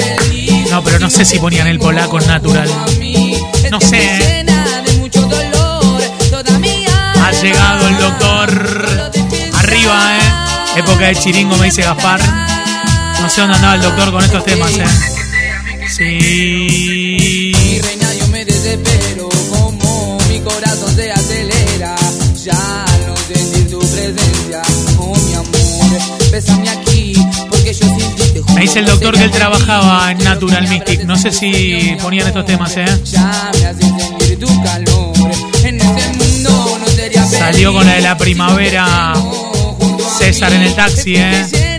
No, 0.72 0.84
pero 0.84 0.98
no 1.00 1.10
sé 1.10 1.24
si 1.24 1.38
ponían 1.40 1.68
el 1.68 1.78
polaco 1.78 2.20
en 2.20 2.28
Natural. 2.28 2.70
No 3.74 3.82
sé. 3.82 3.98
Ha 7.20 7.32
llegado 7.42 7.88
el 7.88 7.98
doctor. 7.98 9.10
Arriba, 9.56 10.18
¿eh? 10.20 10.80
Época 10.80 11.06
de 11.08 11.16
chiringo, 11.16 11.58
me 11.58 11.66
dice 11.66 11.82
Gaspar. 11.82 12.22
No 13.20 13.28
sé 13.28 13.42
dónde 13.42 13.56
andaba 13.56 13.74
el 13.74 13.82
doctor 13.82 14.12
con 14.12 14.24
estos 14.24 14.46
temas, 14.46 14.70
¿eh? 14.78 14.86
Mi 15.80 15.90
Sí. 15.90 17.82
reina, 17.82 18.14
yo 18.14 18.28
me 18.28 18.46
desespero 18.46 19.28
como 19.50 20.20
mi 20.30 20.40
corazón 20.42 20.96
se 20.96 21.12
acelera. 21.12 21.96
Ya 22.44 22.86
no 23.08 23.16
sentir 23.18 23.72
tu 23.72 23.80
presencia, 23.80 24.62
oh 25.00 25.16
mi 25.18 25.34
amor, 25.34 26.30
bésame 26.32 26.70
aquí 26.70 27.16
Me 28.56 28.62
dice 28.62 28.80
el 28.80 28.86
doctor 28.86 29.18
que 29.18 29.24
él 29.24 29.32
trabajaba 29.32 30.12
en 30.12 30.18
Natural 30.20 30.68
Mystic. 30.68 31.04
No 31.06 31.16
sé 31.16 31.32
si 31.32 31.96
ponían 32.02 32.28
estos 32.28 32.46
temas, 32.46 32.76
¿eh? 32.78 32.86
Salió 37.38 37.74
con 37.74 37.86
la 37.86 37.94
de 37.94 38.02
la 38.02 38.18
primavera 38.18 39.14
César 40.18 40.54
en 40.54 40.62
el 40.62 40.76
taxi, 40.76 41.16
¿eh? 41.18 41.73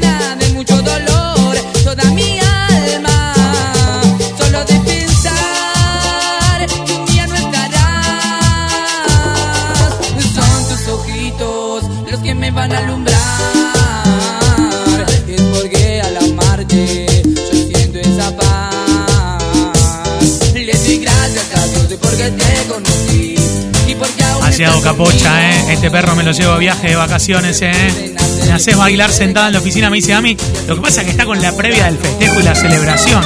Estás 24.62 24.82
Capocha. 24.82 25.50
¿eh? 25.50 25.72
Este 25.72 25.90
perro 25.90 26.14
me 26.14 26.22
lo 26.22 26.30
llevo 26.30 26.52
a 26.52 26.58
viaje 26.58 26.88
de 26.88 26.96
vacaciones, 26.96 27.60
¿eh? 27.60 28.14
Me 28.46 28.52
haces 28.52 28.76
bailar 28.76 29.10
sentada 29.10 29.48
en 29.48 29.54
la 29.54 29.58
oficina, 29.58 29.90
me 29.90 29.96
dice 29.96 30.14
a 30.14 30.20
mí. 30.20 30.36
Lo 30.68 30.76
que 30.76 30.82
pasa 30.82 31.00
es 31.00 31.06
que 31.06 31.10
está 31.10 31.24
con 31.24 31.40
la 31.42 31.56
previa 31.56 31.86
del 31.86 31.98
festejo 31.98 32.40
y 32.40 32.42
la 32.44 32.54
celebración. 32.54 33.24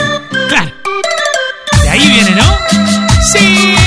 Claro. 0.49 0.73
De 1.83 1.89
ahí 1.91 2.09
viene, 2.09 2.31
¿no? 2.31 2.59
Sí. 3.33 3.78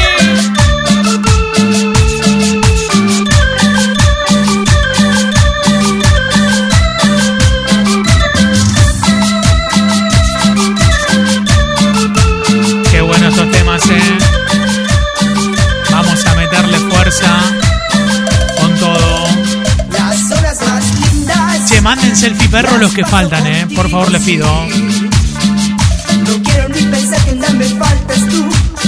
Los 22.82 22.94
que 22.94 23.06
faltan, 23.06 23.46
eh. 23.46 23.68
Por 23.76 23.90
favor, 23.90 24.12
les 24.12 24.24
pido. 24.24 24.48
No 24.48 26.44
quiero 26.44 26.68
ni 26.70 26.82
pensar 26.82 27.20
que 27.26 27.34
me 27.36 27.66
faltas 27.66 28.20
tú. 28.28 28.46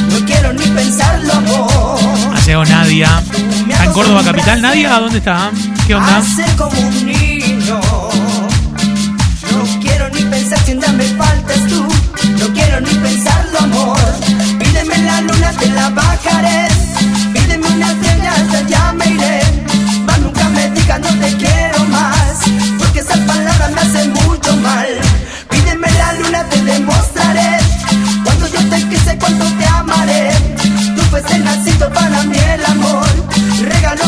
No 0.09 0.25
quiero 0.25 0.53
ni 0.53 0.65
pensarlo, 0.65 1.33
amor. 1.33 2.39
Llegado 2.43 2.65
Nadia. 2.65 3.23
¿Está 3.69 3.85
en 3.85 3.93
Córdoba 3.93 4.23
Capital? 4.23 4.61
¿Nadia? 4.61 4.99
¿Dónde 4.99 5.19
está? 5.19 5.51
¿Qué 5.85 5.93
onda? 5.93 6.23
Como 6.57 6.79
un 6.79 7.05
niño. 7.05 7.79
No 9.51 9.79
quiero 9.81 10.09
ni 10.09 10.21
pensar 10.23 10.65
que 10.65 10.75
me 10.75 11.03
faltas 11.03 11.67
tú. 11.67 11.87
No 12.39 12.53
quiero 12.53 12.81
ni 12.81 12.93
pensarlo, 12.95 13.59
amor. 13.59 13.99
Pídeme 14.59 14.97
la 14.99 15.21
luna, 15.21 15.51
te 15.59 15.69
la 15.69 15.89
bajaré. 15.89 16.72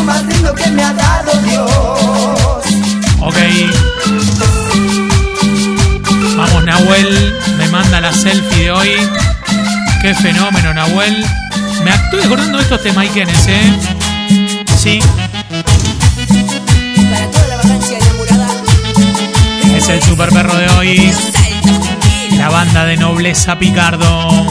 Más 0.04 0.24
lindo 0.26 0.54
que 0.54 0.68
me 0.72 0.84
ha 0.84 0.94
dado 0.94 1.32
Dios. 1.42 1.72
Ok. 3.22 3.38
Vamos, 6.38 6.64
Nahuel. 6.64 7.34
Me 7.58 7.68
manda 7.70 8.02
la 8.02 8.12
selfie 8.14 8.64
de 8.66 8.72
hoy. 8.72 8.92
Qué 10.02 10.14
fenómeno, 10.14 10.74
Nahuel. 10.74 11.26
Me 11.84 11.92
estoy 11.92 12.22
acordando 12.24 12.58
de 12.58 12.64
estos 12.64 12.82
temaiquenes, 12.84 13.48
¿eh? 13.48 13.74
Sí, 14.78 15.00
Para 17.12 17.32
toda 17.32 17.48
la 17.48 17.56
vacancia 17.58 17.98
enamorada. 17.98 18.48
es 19.76 19.90
el 19.90 20.02
super 20.04 20.30
perro 20.30 20.56
de 20.56 20.68
hoy. 20.78 21.14
La 22.38 22.50
banda 22.50 22.86
de 22.86 22.98
nobleza 22.98 23.58
Picardo. 23.58 24.46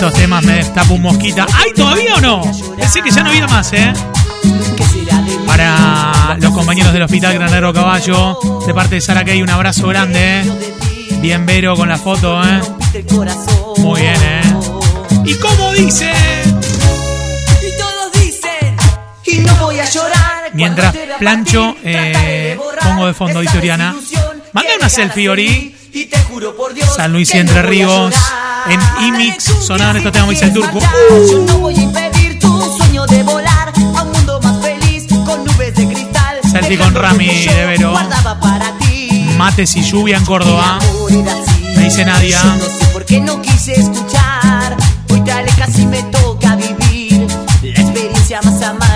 No 0.00 0.12
temas 0.12 0.44
me 0.44 0.54
destapo 0.54 0.94
un 0.94 1.02
mosquita. 1.02 1.44
¡Ay, 1.52 1.72
todavía 1.74 2.14
o 2.14 2.20
no! 2.20 2.42
Pensé 2.76 3.02
que 3.02 3.10
ya 3.10 3.22
no 3.24 3.30
había 3.30 3.48
más, 3.48 3.72
¿eh? 3.72 3.92
Para 5.44 6.36
los 6.40 6.54
compañeros 6.54 6.92
del 6.92 7.02
Hospital 7.02 7.34
Granero 7.34 7.72
Caballo, 7.72 8.38
de 8.64 8.74
parte 8.74 8.94
de 8.96 9.00
Sara 9.00 9.24
Key, 9.24 9.42
un 9.42 9.50
abrazo 9.50 9.88
grande, 9.88 10.40
¿eh? 10.40 10.74
Bien 11.20 11.44
Vero 11.46 11.74
con 11.74 11.88
la 11.88 11.98
foto, 11.98 12.40
¿eh? 12.44 12.60
Muy 13.78 14.00
bien, 14.00 14.16
¿eh? 14.22 14.40
¿Y 15.24 15.34
cómo 15.34 15.72
dice? 15.72 16.12
Y 17.60 17.78
todos 17.78 18.12
dicen. 18.22 18.76
Y 19.26 19.38
no 19.40 19.54
voy 19.56 19.80
a 19.80 19.84
llorar. 19.84 20.50
Mientras 20.54 20.94
plancho, 21.18 21.74
eh, 21.82 22.56
pongo 22.82 23.06
de 23.08 23.14
fondo, 23.14 23.40
dice 23.40 23.58
Oriana. 23.58 23.96
Manda 24.52 24.70
una 24.78 24.88
selfie, 24.88 25.28
Ori. 25.28 25.74
Y 26.38 26.40
te 26.40 26.46
juro 26.46 26.56
por 26.56 26.72
Dios 26.72 26.94
San 26.94 27.12
Luis 27.12 27.34
y 27.34 27.38
Entre 27.38 27.62
Ríos. 27.62 28.14
En 28.68 28.80
IMIX 29.06 29.42
sonaban 29.60 29.96
estos 29.96 30.12
temas, 30.12 30.28
quieres 30.28 30.54
turco. 30.54 30.80
marchar, 30.80 30.92
Yo 31.28 31.38
no 31.40 31.58
voy 31.58 31.74
a 31.74 31.82
impedir 31.82 32.38
tu 32.38 32.76
sueño 32.76 33.06
de 33.06 33.24
volar 33.24 33.72
a 33.76 34.02
un 34.02 34.12
mundo 34.12 34.38
más 34.42 34.62
feliz 34.62 35.06
con 35.26 35.44
nubes 35.44 35.74
de 35.74 35.88
cristal. 35.88 36.38
Selfie 36.48 36.78
con 36.78 36.94
Rami 36.94 37.26
de 37.26 37.66
Vero. 37.66 37.92
Mates 39.36 39.74
y 39.76 39.82
lluvia 39.82 40.18
en 40.18 40.24
Córdoba. 40.24 40.78
Me 41.76 41.84
dice 41.84 42.04
Nadia. 42.04 42.40
Yo 42.40 42.54
no 42.54 42.64
sé 42.66 42.84
por 42.92 43.04
qué 43.04 43.20
no 43.20 43.42
quise 43.42 43.72
escuchar. 43.72 44.76
Hoy 45.10 45.20
dale 45.24 45.50
casi 45.58 45.86
me 45.86 46.02
toca 46.04 46.54
vivir. 46.54 47.26
La 47.62 47.80
experiencia 47.80 48.40
más 48.42 48.62
amarga 48.62 48.87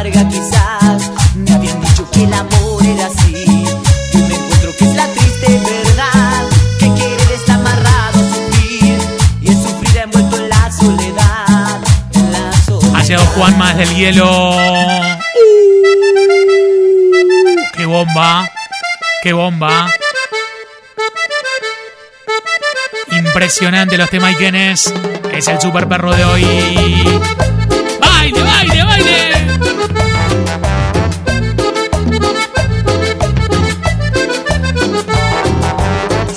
soledad. 13.32 13.38
Ha 13.38 13.38
llegado 13.38 13.38
Juan 13.38 13.58
más 13.58 13.76
del 13.76 13.94
hielo. 13.94 14.50
¡Qué 17.76 17.86
bomba! 17.86 18.48
¡Qué 19.22 19.32
bomba! 19.32 19.90
Impresionante 23.10 23.96
los 23.98 24.10
temaiquenes. 24.10 24.92
Es 25.32 25.48
el 25.48 25.60
super 25.60 25.88
perro 25.88 26.14
de 26.14 26.24
hoy. 26.24 26.44
¡Baile, 28.00 28.42
baile, 28.42 28.84
baile! 28.84 29.32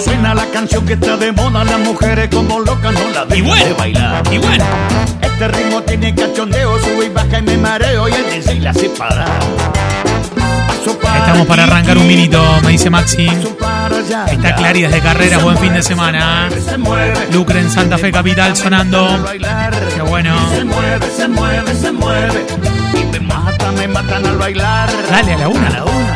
Suena 0.03 0.33
la 0.35 0.45
canción 0.47 0.85
que 0.85 0.93
está 0.93 1.17
de 1.17 1.31
moda, 1.31 1.63
las 1.63 1.79
mujeres 1.79 2.29
como 2.29 2.59
locas 2.59 2.93
no 2.93 3.09
la 3.09 3.25
Y 3.35 3.41
dejan 3.41 3.41
de 3.41 3.41
bueno, 3.41 3.75
bailar. 3.75 4.23
y 4.31 4.37
bueno. 4.37 4.65
Este 5.35 5.49
ritmo 5.49 5.81
tiene 5.81 6.15
cachondeo, 6.15 6.79
sube 6.79 7.07
y 7.07 7.09
baja 7.09 7.39
y 7.39 7.41
me 7.41 7.57
mareo 7.57 8.07
y 8.07 8.13
el 8.13 8.29
DJ 8.29 8.61
la 8.61 8.69
hace 8.69 8.87
parar. 8.87 9.27
Estamos 11.17 11.45
para 11.45 11.63
arrancar 11.65 11.97
un 11.97 12.07
minito, 12.07 12.41
me 12.63 12.69
dice 12.69 12.89
Maxi. 12.89 13.27
Está 13.27 14.55
Clary 14.55 14.83
desde 14.83 15.01
Carreras, 15.01 15.43
buen 15.43 15.57
fin 15.57 15.73
de 15.73 15.83
semana. 15.83 16.47
Lucre 17.33 17.59
en 17.59 17.69
Santa 17.69 17.97
Fe 17.97 18.13
Capital 18.13 18.55
sonando. 18.55 19.25
Qué 19.93 20.01
bueno. 20.03 20.37
Se 20.51 20.63
mueve, 20.63 21.05
se 21.09 21.27
mueve, 21.27 21.75
se 21.75 21.91
mueve. 21.91 22.45
Y 22.93 23.03
me 23.03 23.19
matan, 23.19 23.75
me 23.75 23.89
matan 23.89 24.25
al 24.25 24.37
bailar. 24.37 24.89
Dale, 25.11 25.33
a 25.33 25.37
la 25.37 25.49
una. 25.49 25.67
A 25.67 25.69
la 25.69 25.83
una, 25.83 26.15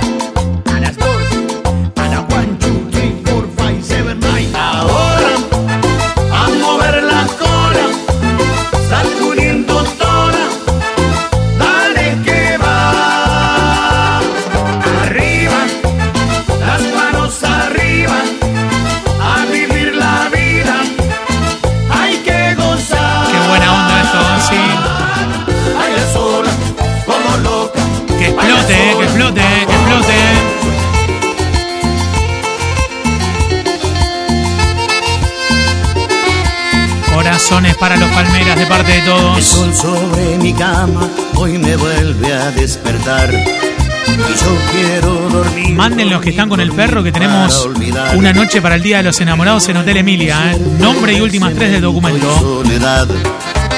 Corazones 37.49 37.77
para 37.77 37.97
los 37.97 38.09
palmeras 38.11 38.59
de 38.59 38.65
parte 38.67 38.91
de 38.91 38.99
El 38.99 39.05
todos. 39.05 39.43
sol 39.43 39.73
sobre 39.73 40.37
mi 40.37 40.53
cama 40.53 41.09
hoy 41.33 41.57
me 41.57 41.75
vuelve 41.77 42.31
a 42.31 42.51
despertar. 42.51 43.33
Y 43.33 44.39
yo 44.39 44.57
quiero 44.71 45.29
dormir. 45.29 45.71
Manden 45.71 46.11
los 46.11 46.21
que 46.21 46.29
están 46.29 46.47
con 46.47 46.59
el 46.59 46.71
perro 46.71 47.01
que 47.01 47.11
tenemos 47.11 47.67
una 48.15 48.33
noche 48.33 48.61
para 48.61 48.75
el 48.75 48.83
Día 48.83 48.97
de 48.97 49.03
los 49.03 49.19
Enamorados 49.19 49.67
en 49.67 49.77
Hotel 49.77 49.97
Emilia. 49.97 50.51
¿eh? 50.51 50.59
Nombre 50.77 51.13
y 51.13 51.21
últimas 51.21 51.55
tres 51.55 51.71
del 51.71 51.81
documento. 51.81 52.39
soledad. 52.39 53.07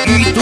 Y 0.05 0.23
tú, 0.33 0.41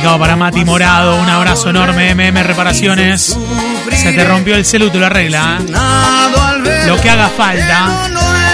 Dedicado 0.00 0.18
para 0.18 0.34
Mati 0.34 0.64
Morado. 0.64 1.20
Un 1.20 1.28
abrazo 1.28 1.68
enorme, 1.68 2.14
MM 2.14 2.42
Reparaciones. 2.42 3.36
Se 3.92 4.14
te 4.14 4.24
rompió 4.24 4.56
el 4.56 4.64
celu, 4.64 4.88
te 4.88 4.98
lo 4.98 5.04
arregla. 5.04 5.58
¿eh? 5.60 6.86
Lo 6.86 6.98
que 6.98 7.10
haga 7.10 7.28
falta. 7.28 8.49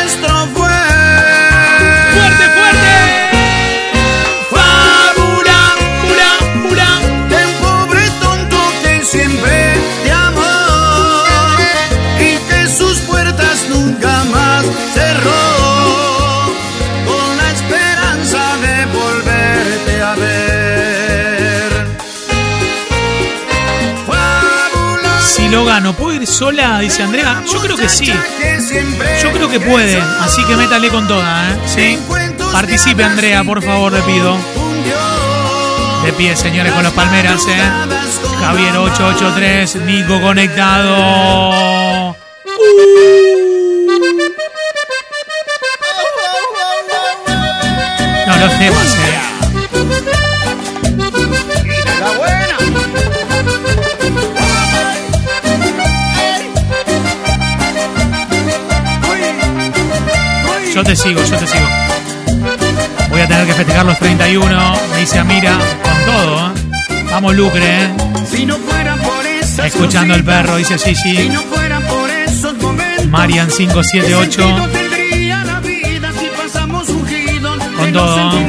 Verano. 25.87 25.93
¿Puedo 25.97 26.21
ir 26.21 26.27
sola? 26.27 26.79
Dice 26.81 27.03
Andrea. 27.03 27.43
Yo 27.51 27.61
creo 27.61 27.77
que 27.77 27.89
sí. 27.89 28.13
Yo 29.23 29.33
creo 29.33 29.49
que 29.49 29.61
puede. 29.61 30.01
Así 30.21 30.45
que 30.45 30.57
métale 30.57 30.89
con 30.89 31.07
toda, 31.07 31.51
¿eh? 31.51 31.57
¿Sí? 31.67 31.99
Participe, 32.53 33.05
Andrea, 33.05 33.45
por 33.45 33.63
favor, 33.63 33.93
le 33.93 34.03
pido. 34.03 34.37
De 36.05 36.13
pie, 36.13 36.37
señores, 36.37 36.73
con 36.73 36.85
los 36.85 36.93
palmeras, 36.93 37.43
¿eh? 37.49 37.71
Javier 38.41 38.77
883, 38.77 39.77
Nico 39.87 40.21
conectado. 40.21 42.17
No, 48.27 48.37
los 48.37 48.59
temas, 48.59 48.95
¿eh? 48.95 49.06
Te 60.87 60.95
sigo, 60.97 61.21
yo 61.25 61.37
te 61.37 61.47
sigo. 61.47 61.67
Voy 63.11 63.21
a 63.21 63.27
tener 63.27 63.47
que 63.47 63.55
festejar 63.55 63.85
los 63.87 63.99
31, 63.99 64.75
me 64.93 65.01
dice 65.01 65.19
Amira, 65.19 65.59
con 65.83 66.05
todo, 66.15 66.47
¿eh? 66.49 67.05
Vamos, 67.11 67.35
Lucre, 67.35 67.85
¿eh? 67.85 67.89
Si 68.31 68.47
no 68.47 68.57
fuera 68.57 68.95
por 68.97 69.27
esas 69.27 69.67
Escuchando 69.67 70.15
el 70.15 70.25
perro, 70.25 70.57
dice 70.57 70.79
Si 70.79 70.95
Gigi. 70.95 71.29
no 71.29 71.43
fuera 71.43 71.81
por 71.81 72.09
esos 72.11 72.57
momentos, 72.59 73.07
Marian 73.07 73.47
¿qué 73.49 73.53
sentido 73.55 73.83
578. 73.83 74.71
tendría 74.73 75.45
la 75.45 75.61
vida 75.61 76.11
si 76.19 76.27
pasamos 76.37 76.89
ungidos 76.89 77.59
Con 77.77 77.93
todo. 77.93 78.17
No. 78.17 78.47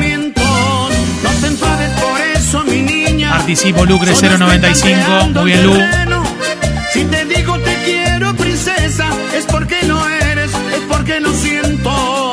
Participo, 3.30 3.86
Lucre 3.86 4.16
Solo 4.16 4.38
095. 4.38 5.00
estoy 5.00 5.34
Muy 5.34 5.52
bien, 5.52 5.64
Lu. 5.66 6.24
Si 6.94 7.04
te 7.06 7.26
digo 7.26 7.58
te 7.60 7.76
quiero, 7.86 8.34
princesa, 8.36 9.08
es 9.36 9.46
porque 9.46 9.78
no 9.84 10.08
eres, 10.08 10.52
es 10.52 10.82
porque 10.90 11.20
no 11.20 11.32
siento. 11.34 12.27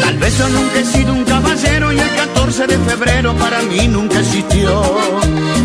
Tal 0.00 0.16
vez 0.18 0.38
yo 0.38 0.48
nunca 0.48 0.78
he 0.80 0.84
sido 0.84 1.12
un 1.12 1.24
caballero 1.24 1.92
y 1.92 1.98
el 1.98 2.10
14 2.10 2.66
de 2.66 2.78
febrero 2.78 3.34
para 3.36 3.62
mí 3.62 3.88
nunca 3.88 4.18
existió. 4.18 4.82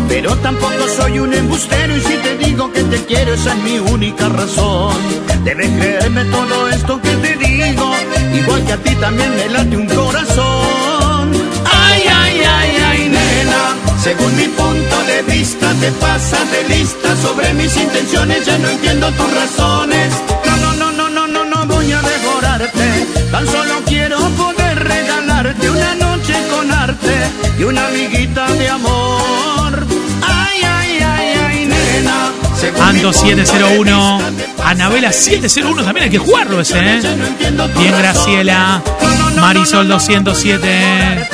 Pero 0.08 0.36
tampoco 0.36 0.88
soy 0.96 1.18
un 1.18 1.32
embustero 1.34 1.96
y 1.96 2.00
si 2.00 2.14
te 2.16 2.36
digo 2.38 2.72
que 2.72 2.82
te 2.84 3.04
quiero 3.04 3.34
esa 3.34 3.52
es 3.52 3.62
mi 3.62 3.78
única 3.78 4.28
razón. 4.28 4.96
Debes 5.44 5.70
creerme 5.78 6.24
todo 6.26 6.68
esto 6.68 7.00
que 7.00 7.10
te 7.16 7.36
digo, 7.36 7.92
igual 8.34 8.64
que 8.64 8.72
a 8.72 8.76
ti 8.78 8.94
también 8.96 9.34
me 9.36 9.48
late 9.48 9.76
un 9.76 9.86
corazón. 9.86 11.32
Ay, 11.64 12.02
ay, 12.08 12.40
ay, 12.58 12.76
ay, 12.90 13.08
nena, 13.08 13.76
según 14.02 14.36
mi 14.36 14.48
punto 14.48 14.96
de 15.04 15.22
vista 15.34 15.72
te 15.80 15.90
pasas 15.92 16.50
de 16.50 16.76
lista 16.76 17.16
sobre 17.16 17.54
mis 17.54 17.76
intenciones, 17.76 18.46
ya 18.46 18.58
no 18.58 18.68
entiendo 18.68 19.10
701. 33.12 34.18
de 34.18 34.30
vista 34.30 34.44
te 34.44 34.52
pasas 34.52 34.70
Anabela 34.70 35.08
de 35.08 35.14
701 35.14 35.84
también 35.84 36.04
hay 36.04 36.10
que 36.10 36.18
jugarlo 36.18 36.60
ese, 36.60 36.78
¿eh? 36.78 37.00
Bien. 37.78 37.94
Graciela. 37.98 38.82
Marisol 39.40 39.88
no, 39.88 39.94
no, 39.94 40.00
207. 40.00 41.28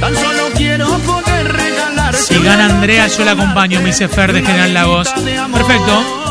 Tan 0.00 0.14
solo 0.14 0.42
quiero 0.56 0.86
poder 0.98 1.52
regalarte 1.52 2.18
Si 2.22 2.38
gana 2.38 2.66
Andrea, 2.66 3.06
yo 3.08 3.24
la 3.24 3.32
acompaño, 3.32 3.80
me 3.80 3.86
dice 3.86 4.08
Fer 4.08 4.32
de 4.32 4.42
General 4.42 4.72
Lagos. 4.72 5.08
Perfecto. 5.52 6.28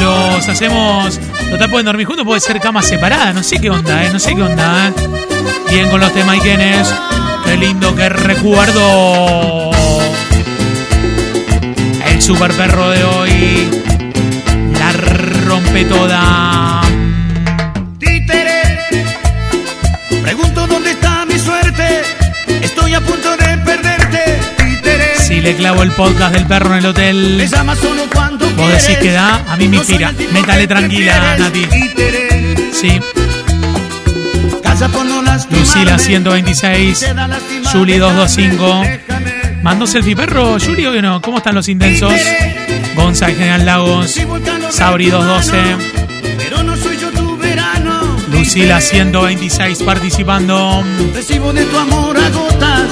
Los 0.00 0.48
hacemos. 0.48 1.18
Total, 1.50 1.70
pueden 1.70 1.86
dormir 1.86 2.06
juntos, 2.06 2.24
puede 2.24 2.40
ser 2.40 2.60
cama 2.60 2.82
separada. 2.82 3.32
No 3.32 3.42
sé 3.42 3.58
qué 3.58 3.70
onda, 3.70 4.04
¿eh? 4.04 4.10
No 4.12 4.18
sé 4.18 4.34
qué 4.34 4.42
onda, 4.42 4.88
¿eh? 4.88 4.92
Bien 5.70 5.88
con 5.90 6.00
los 6.00 6.12
temaiquenes. 6.12 6.92
Qué 7.44 7.56
lindo, 7.56 7.94
qué 7.94 8.08
recuerdo. 8.08 9.70
El 12.06 12.22
super 12.22 12.52
perro 12.52 12.90
de 12.90 13.04
hoy. 13.04 13.87
Rompe 15.68 15.84
toda. 15.84 16.80
Títere, 17.98 18.62
pregunto 20.22 20.66
dónde 20.66 20.92
está 20.92 21.26
mi 21.26 21.38
suerte. 21.38 22.02
Estoy 22.62 22.94
a 22.94 23.00
punto 23.02 23.36
de 23.36 23.58
perderte. 23.58 24.40
Títere, 24.56 25.14
Si 25.18 25.42
le 25.42 25.54
clavo 25.56 25.82
el 25.82 25.90
podcast 25.92 26.32
del 26.34 26.46
perro 26.46 26.70
en 26.70 26.76
el 26.78 26.82
me 26.84 26.88
hotel. 26.88 27.48
llamas 27.50 27.78
solo 27.80 28.04
cuando 28.14 28.46
Vos 28.46 28.54
quieres. 28.54 28.82
decís 28.86 28.98
que 28.98 29.12
da, 29.12 29.44
a 29.46 29.56
mí 29.58 29.68
me 29.68 29.76
No 29.76 29.82
inspira. 29.82 30.12
tipo 30.14 30.32
Métale 30.32 30.66
tranquila. 30.66 31.36
Nati. 31.38 31.66
Títere, 31.66 32.54
Sí. 32.72 33.00
por 34.88 35.04
no. 35.04 35.18
Lucila 35.50 35.98
126. 35.98 37.00
Te 37.00 37.12
da 37.12 37.28
lástima, 37.28 37.70
Juli 37.72 37.92
déjame, 37.92 38.14
225. 38.14 38.80
déjame. 38.84 39.62
¿Mandó 39.62 39.86
selfie 39.86 40.16
perro, 40.16 40.56
Yuri, 40.56 40.86
o 40.86 41.02
no? 41.02 41.20
¿Cómo 41.20 41.38
están 41.38 41.54
los 41.54 41.68
intensos? 41.68 42.12
De 42.98 43.34
General 43.34 43.64
Lagos. 43.64 44.16
Sabri 44.70 45.04
ver 45.06 45.20
tu 45.20 45.24
212. 45.24 45.56
mano, 45.56 45.78
Pero 46.36 46.62
no 46.64 46.76
soy 46.76 46.96
yo 46.98 47.10
tu 47.10 47.36
verano. 47.38 48.00
Lucila 48.30 48.80
Títere, 48.80 49.02
126 49.02 49.82
participando. 49.84 50.82
Recibo 51.14 51.52
de 51.52 51.64
tu 51.64 51.78
amor 51.78 52.16
a 52.18 52.28
gotas, 52.30 52.90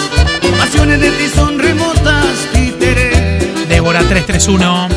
pasiones 0.59 1.01
de 1.01 1.11
ti 1.11 1.29
son 1.35 1.59
remotas, 1.59 2.25
títere. 2.53 3.11
Débora 3.69 4.01
331. 4.01 4.89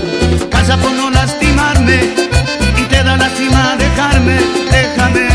Calla 0.50 0.78
por 0.78 0.92
no 0.92 1.10
lastimarme 1.10 2.00
y 2.78 2.84
te 2.84 3.04
da 3.04 3.18
lástima 3.18 3.76
dejarme, 3.78 4.38
déjame. 4.72 5.28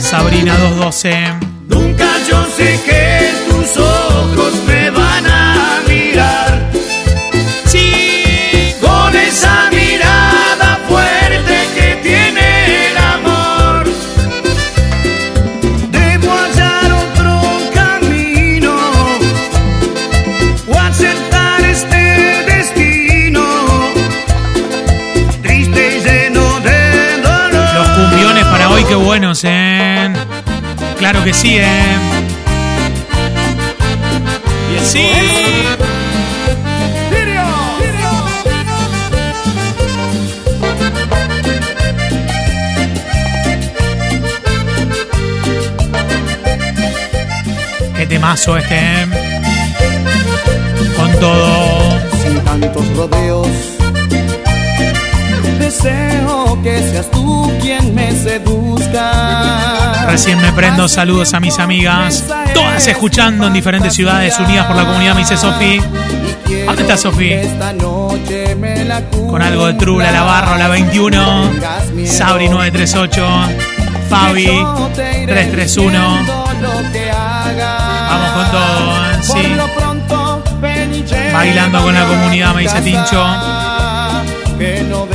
Sabrina 0.00 0.56
212. 0.56 1.12
Nunca 1.68 2.06
yo 2.28 2.44
sé 2.56 2.80
que 2.84 3.11
Claro 31.12 31.26
que 31.26 31.34
sí, 31.34 31.58
¿eh? 31.58 31.98
Sí. 34.82 35.10
Qué 47.94 48.06
temazo 48.06 48.56
este, 48.56 48.74
¿eh? 48.74 49.06
Con 50.96 51.12
todo. 51.20 52.00
sin 52.22 52.40
tantos 52.40 52.96
rodeos. 52.96 53.48
Deseo 55.62 56.60
que 56.60 56.76
seas 56.90 57.08
tú 57.12 57.52
quien 57.60 57.94
me 57.94 58.10
seduzca. 58.10 60.06
Recién 60.08 60.40
me 60.42 60.52
prendo, 60.52 60.88
saludos 60.88 61.34
a 61.34 61.40
mis 61.40 61.56
amigas. 61.60 62.24
Todas 62.52 62.84
escuchando 62.88 63.46
en 63.46 63.52
diferentes 63.52 63.94
ciudades 63.94 64.36
unidas 64.40 64.66
por 64.66 64.74
la 64.74 64.84
comunidad, 64.84 65.14
me 65.14 65.20
dice 65.20 65.36
Sofi. 65.36 65.80
¿Dónde 66.66 66.82
está 66.82 66.96
Sofi? 66.96 67.30
Con 69.30 69.40
algo 69.40 69.68
de 69.68 69.74
Trula, 69.74 70.10
la 70.10 70.22
Barro, 70.24 70.56
la 70.58 70.66
21. 70.66 71.52
Sabri 72.06 72.48
938. 72.48 73.24
Fabi 74.10 74.46
331. 74.94 76.26
Vamos 78.10 78.30
con 78.32 78.50
todo, 78.50 79.06
¿eh? 79.06 79.18
sí. 79.22 79.56
Bailando 81.32 81.82
con 81.82 81.94
la 81.94 82.04
comunidad, 82.04 82.52
me 82.52 82.62
dice 82.62 82.82
Tincho. 82.82 83.24
Que 84.58 84.82
no 84.82 85.06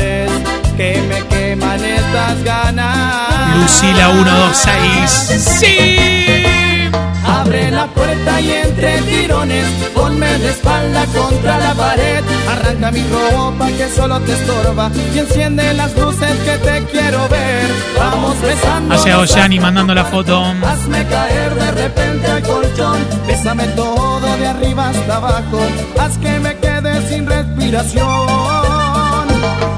que 0.78 1.02
me 1.10 1.28
queman 1.28 1.84
estas 1.84 2.44
ganas. 2.44 3.58
Lucila 3.58 4.12
126. 4.12 5.60
Sí. 5.60 6.90
Abre 7.26 7.72
la 7.72 7.88
puerta 7.88 8.40
y 8.40 8.52
entre 8.52 9.02
tirones 9.02 9.66
ponme 9.94 10.38
de 10.38 10.50
espalda 10.50 11.06
contra 11.08 11.58
la 11.58 11.74
pared. 11.74 12.24
Arranca 12.50 12.92
mi 12.92 13.04
ropa 13.04 13.68
que 13.68 13.90
solo 13.90 14.20
te 14.22 14.34
estorba 14.34 14.92
y 15.16 15.20
enciende 15.20 15.74
las 15.74 15.98
luces 15.98 16.36
que 16.46 16.58
te 16.60 16.86
quiero 16.92 17.28
ver. 17.28 17.66
Vamos 17.98 18.40
besando. 18.42 18.94
Hace 18.94 19.14
Ollani 19.16 19.60
mandando 19.60 19.96
la 19.96 20.06
foto. 20.06 20.44
Hazme 20.44 21.06
caer 21.08 21.56
de 21.56 21.72
repente 21.72 22.28
al 22.28 22.44
colchón. 22.44 23.00
Bésame 23.26 23.66
todo 23.70 24.38
de 24.38 24.48
arriba 24.48 24.90
hasta 24.90 25.16
abajo. 25.16 25.60
Haz 26.00 26.18
que 26.20 26.40
me 26.40 26.56
quede 26.58 27.10
sin 27.10 27.26
respiración. 27.26 28.57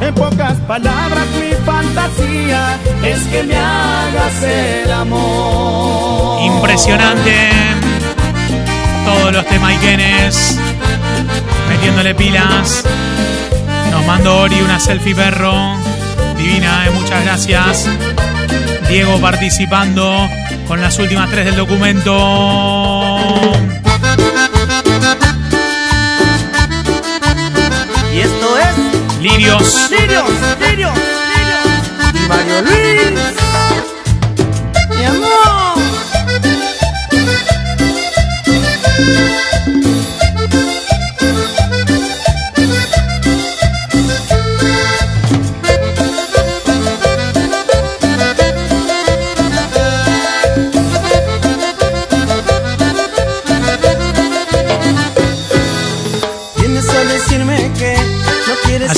En 0.02 0.16
pocas 0.16 0.56
palabras 0.68 1.26
mi 1.40 1.54
fantasía 1.66 2.78
es 3.04 3.24
que 3.24 3.44
me 3.44 3.56
hagas 3.56 4.44
el 4.44 4.92
amor. 4.92 6.42
Impresionante. 6.42 7.50
Todos 9.06 9.34
los 9.34 9.46
temaiquenes 9.46 10.58
metiéndole 11.70 12.16
pilas. 12.16 12.84
Nos 13.92 14.06
mandó 14.06 14.42
Ori 14.42 14.62
una 14.62 14.80
selfie 14.80 15.16
perro. 15.16 15.54
Divina, 16.38 16.88
eh, 16.88 16.92
muchas 16.92 17.24
gracias. 17.24 17.88
Diego 18.88 19.20
participando 19.20 20.28
con 20.68 20.82
las 20.82 20.98
últimas 21.00 21.30
tres 21.30 21.46
del 21.46 21.56
documento. 21.58 22.16
Lirios. 29.22 29.90
Lirios, 29.92 30.30
Lirios, 30.62 30.94
Lirios 30.96 30.96
y 32.14 32.28
Mario 32.30 32.62
Luis. 32.62 33.12
Mi 34.98 35.06
amor. 35.06 35.60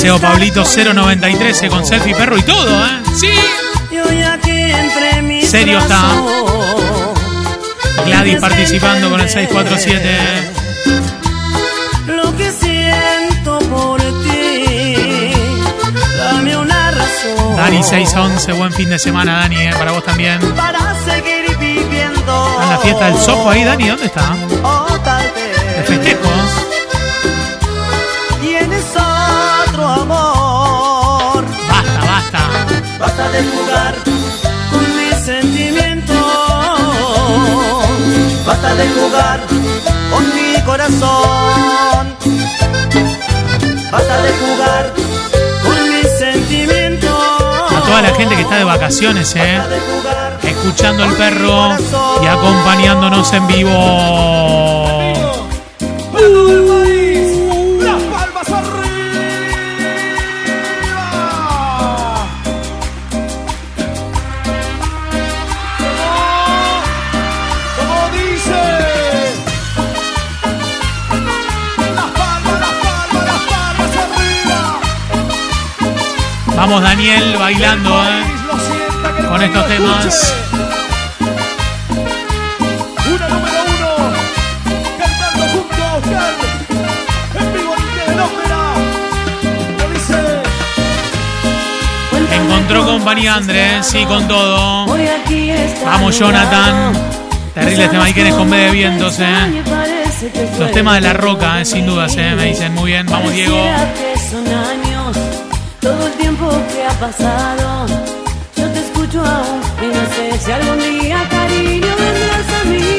No 0.01 0.15
quieres 0.15 0.15
Aseo 0.15 0.15
estar 0.15 0.31
Pablito 0.31 0.63
conmigo. 0.63 0.93
0913 0.93 1.69
con 1.69 1.85
selfie 1.85 2.15
perro 2.15 2.37
y 2.37 2.41
todo, 2.41 2.85
¿eh? 2.85 3.01
Sí. 3.15 3.29
Serio 5.45 5.79
está. 5.79 6.01
Gladys 8.05 8.39
participando 8.39 9.09
con 9.09 9.19
el 9.19 9.27
entender 9.27 9.47
647. 9.51 10.53
Lo 12.07 12.35
que 12.35 12.51
siento 12.51 13.59
por 13.69 14.01
ti. 14.23 15.33
Dame 16.17 16.57
una 16.57 16.91
razón. 16.91 17.57
Dani 17.57 17.83
611, 17.83 18.53
buen 18.53 18.73
fin 18.73 18.89
de 18.89 18.97
semana, 18.97 19.39
Dani, 19.41 19.57
¿eh? 19.57 19.73
para 19.77 19.91
vos 19.91 20.03
también. 20.03 20.39
Para 20.55 20.95
seguir 21.03 21.57
viviendo. 21.59 22.47
¿Está 22.51 22.63
en 22.63 22.69
la 22.69 22.79
fiesta 22.79 23.05
del 23.05 23.17
Sopo 23.19 23.49
ahí, 23.49 23.63
Dani? 23.63 23.87
¿Dónde 23.89 24.05
está? 24.05 24.35
O 24.63 24.99
tal 25.03 25.31
vez. 25.35 26.10
Basta 38.61 38.75
de 38.75 38.89
jugar 38.89 39.39
con 40.11 40.35
mi 40.35 40.61
corazón. 40.61 42.15
Basta 43.91 44.21
de 44.21 44.31
jugar 44.33 44.93
con 45.63 45.89
mis 45.89 46.07
sentimientos. 46.19 47.09
A 47.09 47.81
toda 47.83 48.03
la 48.03 48.09
gente 48.13 48.35
que 48.35 48.43
está 48.43 48.57
de 48.57 48.63
vacaciones, 48.63 49.35
¿eh? 49.35 49.57
Basta 49.57 49.67
de 49.67 49.79
jugar 49.79 50.39
Escuchando 50.43 51.07
mi 51.07 51.15
perro 51.15 51.75
y 52.21 52.27
acompañándonos 52.27 53.33
en 53.33 53.47
vivo. 53.47 54.70
Vamos, 76.61 76.83
Daniel, 76.83 77.35
bailando, 77.39 77.89
¿eh? 77.89 78.21
Con 79.27 79.41
estos 79.41 79.67
temas. 79.67 80.35
Una 83.07 83.29
número 83.29 83.63
uno, 83.65 84.13
cantando 84.99 85.43
junto 85.53 85.83
a 85.83 85.97
usted, 85.97 86.19
en 87.39 87.53
vivo 87.53 87.73
en 88.07 88.19
ópera. 88.19 88.59
Lo 89.79 89.89
dice. 89.89 90.19
Encontró 92.35 92.85
compañía 92.85 93.33
Andrés, 93.33 93.87
sí, 93.87 94.05
con 94.05 94.27
todo. 94.27 94.85
Hoy 94.85 95.07
aquí 95.07 95.49
está 95.49 95.89
Vamos, 95.89 96.19
Jonathan. 96.19 96.93
Terribles 97.55 97.89
temaiquenes 97.89 98.35
con 98.35 98.51
B 98.51 98.57
de 98.57 98.69
vientos, 98.69 99.17
¿eh? 99.19 99.63
Los 100.59 100.71
temas 100.71 100.93
de 100.93 101.01
la 101.01 101.13
roca, 101.13 101.59
eh, 101.59 101.65
sin 101.65 101.87
dudas, 101.87 102.15
¿eh? 102.17 102.35
Me 102.35 102.45
dicen 102.45 102.75
muy 102.75 102.91
bien. 102.91 103.07
Vamos, 103.07 103.33
Diego. 103.33 103.57
Pasado. 107.01 107.87
Yo 108.55 108.65
te 108.73 108.79
escucho 108.79 109.19
aún 109.25 109.61
y 109.81 109.87
no 109.87 110.03
sé 110.13 110.25
si 110.43 110.51
algún 110.51 110.79
día, 110.79 111.27
cariño, 111.29 111.91
vendrás 112.03 112.47
a 112.59 112.63
mí. 112.71 112.89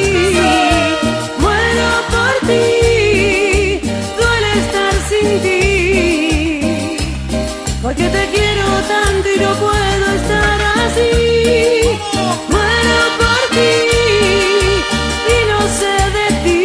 Muero 1.43 1.89
por 2.13 2.35
ti, 2.49 3.79
duele 4.19 4.51
estar 4.63 4.93
sin 5.09 5.27
ti. 5.45 5.61
Porque 7.81 8.05
te 8.15 8.23
quiero 8.35 8.65
tanto 8.93 9.27
y 9.35 9.37
no 9.45 9.51
puedo 9.65 10.05
estar 10.19 10.59
así. 10.83 11.11
Muero 12.53 12.99
por 13.21 13.41
ti 13.55 13.73
y 15.35 15.37
no 15.51 15.59
sé 15.79 15.95
de 16.17 16.27
ti. 16.45 16.59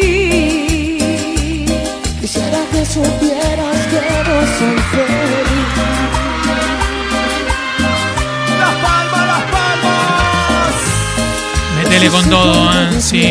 Quisiera 2.20 2.60
que 2.72 2.80
supieras 2.84 3.78
que 3.90 4.00
no 4.26 4.36
soy 4.58 4.78
feliz. 4.90 5.47
Métele 11.98 12.12
con 12.12 12.30
todo, 12.30 12.70
¿eh? 12.72 13.00
Sí. 13.00 13.24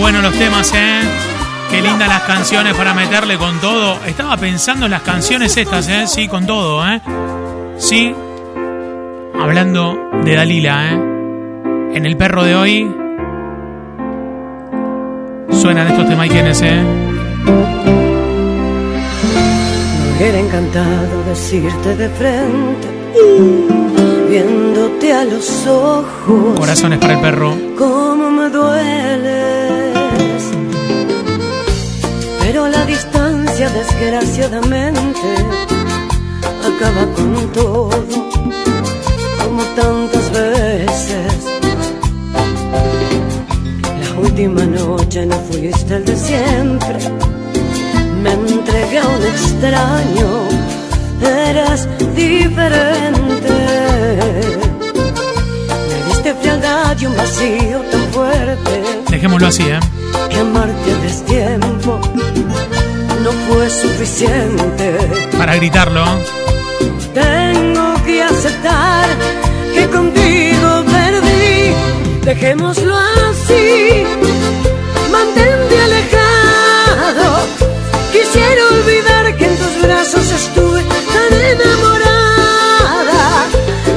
Buenos 0.00 0.22
los 0.22 0.32
temas, 0.34 0.72
¿eh? 0.74 1.00
Qué 1.70 1.82
lindas 1.82 2.08
las 2.08 2.22
canciones 2.22 2.74
para 2.74 2.94
meterle 2.94 3.36
con 3.36 3.60
todo. 3.60 3.98
Estaba 4.06 4.36
pensando 4.36 4.86
en 4.86 4.92
las 4.92 5.02
canciones 5.02 5.56
estas, 5.56 5.88
¿eh? 5.88 6.06
Sí, 6.06 6.26
con 6.26 6.46
todo, 6.46 6.86
¿eh? 6.86 7.00
Sí. 7.78 8.14
Hablando 9.38 10.10
de 10.24 10.34
Dalila, 10.34 10.92
¿eh? 10.92 10.94
En 11.94 12.06
el 12.06 12.16
perro 12.16 12.44
de 12.44 12.56
hoy 12.56 12.96
suenan 15.52 15.88
estos 15.88 16.08
temaiquenes, 16.08 16.62
¿eh? 16.62 16.82
Me 20.00 20.16
hubiera 20.16 20.38
encantado 20.38 21.24
decirte 21.28 21.96
de 21.96 22.08
frente, 22.08 22.88
viéndote 24.30 25.12
a 25.12 25.24
los 25.24 25.66
ojos. 25.66 26.58
Corazones 26.58 26.98
para 26.98 27.14
el 27.14 27.20
perro. 27.20 27.54
cómo 27.78 28.30
me 28.30 28.48
dueles. 28.48 29.19
Desgraciadamente, 33.68 35.28
acaba 36.64 37.04
con 37.14 37.52
todo, 37.52 37.90
como 39.44 39.62
tantas 39.76 40.30
veces. 40.32 41.32
La 44.00 44.20
última 44.20 44.64
noche 44.64 45.26
no 45.26 45.36
fuiste 45.50 45.96
el 45.96 46.04
de 46.06 46.16
siempre. 46.16 46.98
Me 48.22 48.32
entregué 48.32 48.98
a 48.98 49.08
un 49.08 49.22
extraño, 49.22 50.28
eras 51.22 51.86
diferente. 52.14 53.20
Hay 56.90 57.06
un 57.06 57.16
vacío 57.16 57.80
tan 57.90 58.02
fuerte 58.12 58.82
Dejémoslo 59.08 59.46
así, 59.46 59.62
¿eh? 59.62 59.78
que 60.28 60.38
amarte 60.40 60.92
a 60.92 60.96
destiempo 60.98 62.00
no 63.22 63.32
fue 63.48 63.68
suficiente. 63.70 64.96
Para 65.38 65.56
gritarlo. 65.56 66.04
Tengo 67.14 67.94
que 68.04 68.22
aceptar 68.22 69.06
que 69.74 69.86
contigo 69.88 70.84
perdí. 70.90 71.74
Dejémoslo 72.24 72.94
así. 72.96 74.04
Mantente 75.12 75.80
alejado. 75.82 77.46
Quisiera 78.12 78.62
olvidar 78.72 79.36
que 79.36 79.44
en 79.46 79.56
tus 79.56 79.82
brazos 79.82 80.30
estuve 80.32 80.82
tan 80.82 81.32
enamorada. 81.52 83.44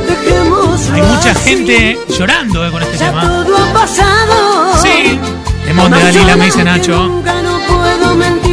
Dejémoslo 0.07 0.95
Hay 0.95 1.01
mucha 1.01 1.31
así. 1.31 1.49
gente 1.49 1.99
llorando 2.17 2.65
eh, 2.65 2.71
con 2.71 2.81
este 2.83 2.97
Ya 2.97 3.09
tema. 3.09 3.21
todo 3.21 3.57
ha 3.57 3.73
pasado. 3.73 4.73
Sí. 4.81 5.19
De 5.67 5.73
Más 5.73 5.89
Dalila, 5.89 6.35
me 6.37 6.45
dice 6.45 6.63
Nacho. 6.63 7.03
Nunca 7.07 7.33
no 7.41 7.57
puedo 7.67 8.15
mentir, 8.15 8.52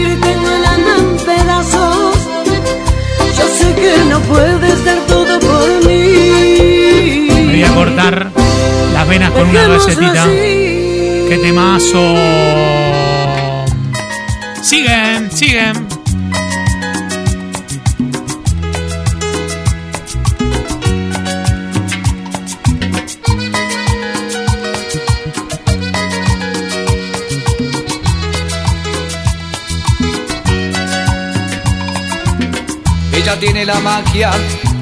Yo 3.41 3.49
sé 3.49 3.75
que 3.75 4.05
no 4.11 4.21
puedes 4.21 4.85
dar 4.85 4.99
todo 5.07 5.41
por 5.41 5.87
mí. 5.87 7.29
Voy 7.47 7.65
a 7.65 7.75
cortar 7.75 8.31
las 8.93 9.09
venas 9.09 9.31
con 9.31 9.49
una 9.49 9.77
así. 9.77 9.95
¡Qué 11.29 11.39
temazo! 11.43 12.15
Siguen, 14.63 15.31
siguen. 15.33 15.90
Tiene 33.61 33.75
la 33.75 33.81
magia 33.81 34.31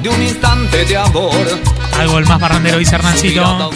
de 0.01 0.07
un 0.07 0.21
instante 0.21 0.85
de 0.85 0.95
amor. 0.95 1.33
Algo 1.97 2.17
el 2.17 2.25
más 2.25 2.39
parrandero 2.39 2.77
dice 2.77 2.95
Hernancito. 2.95 3.69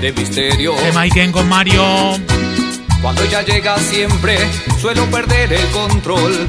de 0.00 0.12
misterio. 0.12 0.74
De 0.76 0.92
Maiken 0.92 1.32
con 1.32 1.48
Mario. 1.48 1.82
Cuando 3.00 3.22
ella 3.22 3.40
llega 3.42 3.78
siempre 3.78 4.36
suelo 4.78 5.06
perder 5.06 5.54
el 5.54 5.66
control. 5.68 6.46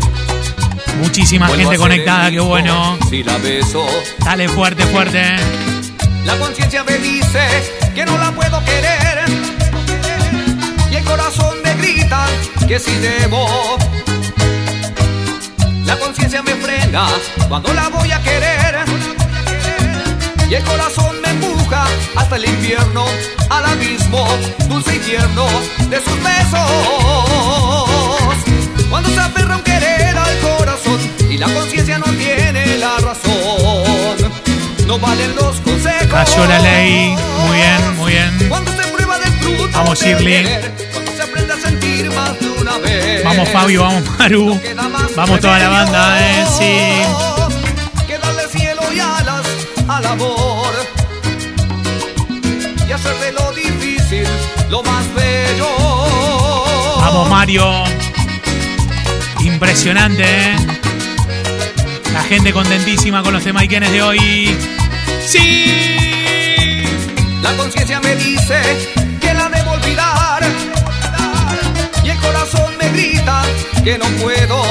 Muchísima 1.00 1.48
Vuelvo 1.48 1.64
gente 1.64 1.78
conectada, 1.78 2.30
qué 2.30 2.42
bueno. 2.42 2.98
Si 3.10 3.24
la 3.24 3.38
beso, 3.38 3.86
Dale 4.20 4.50
fuerte, 4.50 4.84
fuerte. 4.88 5.24
la 6.26 6.38
conciencia 6.38 6.84
me 6.84 6.98
dice 6.98 7.40
que 7.94 8.06
no 8.06 8.18
la 8.18 8.32
puedo 8.32 8.62
querer. 8.66 9.26
Y 10.92 10.96
el 10.96 11.04
corazón 11.06 11.56
me 11.64 11.74
grita 11.76 12.26
que 12.68 12.80
si 12.80 12.96
debo. 12.96 13.78
La 15.86 15.98
conciencia 15.98 16.42
me 16.42 16.56
frena 16.96 17.08
cuando 17.50 17.74
la 17.74 17.90
voy 17.90 18.12
a 18.12 18.22
querer. 18.22 18.86
Y 20.50 20.54
el 20.54 20.64
corazón 20.64 21.20
me 21.22 21.30
empuja 21.30 21.86
hasta 22.16 22.36
el 22.36 22.46
infierno, 22.46 23.06
al 23.50 23.66
abismo, 23.66 24.28
dulce 24.68 24.96
infierno 24.96 25.46
de 25.90 25.98
sus 25.98 26.24
besos. 26.24 26.70
Cuando 28.90 29.10
se 29.10 29.20
aferra 29.20 29.58
un 29.58 29.64
querer 29.64 30.16
al 30.18 30.40
corazón 30.40 31.00
y 31.30 31.38
la 31.38 31.48
conciencia 31.48 31.98
no 31.98 32.06
tiene 32.06 32.78
la 32.78 32.98
razón, 33.00 34.32
no 34.88 35.00
valen 35.00 35.36
los 35.36 35.60
consejos. 35.62 36.08
Cayó 36.12 36.46
la 36.46 36.60
ley. 36.60 37.16
Muy 37.48 37.58
bien, 37.58 37.98
muy 37.98 38.12
bien. 38.12 38.50
Cuando 38.50 38.72
se 38.72 38.88
prueba 38.90 39.18
del 39.20 39.34
fruto 39.40 39.70
Vamos, 39.74 40.02
a 40.02 40.06
sentir 40.06 40.48
Vamos 43.24 43.50
Fabio, 43.50 43.82
vamos 43.84 44.04
Maru. 44.20 44.60
Vamos 45.16 45.40
toda 45.40 45.60
la 45.60 45.70
banda, 45.70 46.18
eh. 46.20 46.46
Sí. 46.58 48.06
Que 48.06 48.18
darle 48.18 48.44
cielo 48.50 48.82
y 48.94 49.00
alas 49.00 49.46
al 49.88 50.06
amor 50.06 50.74
Y 52.88 52.92
hacer 52.92 53.16
de 53.20 53.32
lo 53.32 53.52
difícil 53.54 54.28
lo 54.70 54.84
más 54.84 55.06
bello 55.14 55.68
Vamos 57.00 57.30
Mario. 57.30 57.84
Impresionante, 59.42 60.24
¿eh? 60.24 60.56
La 62.14 62.24
gente 62.24 62.52
contentísima 62.52 63.22
con 63.22 63.34
los 63.34 63.44
temaiquenes 63.44 63.92
de 63.92 64.02
hoy. 64.02 64.58
¡Sí! 65.26 66.84
La 67.42 67.56
conciencia 67.58 68.00
me 68.00 68.16
dice 68.16 68.60
que 69.22 69.34
la 69.34 69.50
debo 69.50 69.72
olvidar 69.72 70.45
grita 72.96 73.44
que 73.84 73.98
no 73.98 74.06
puedo. 74.22 74.64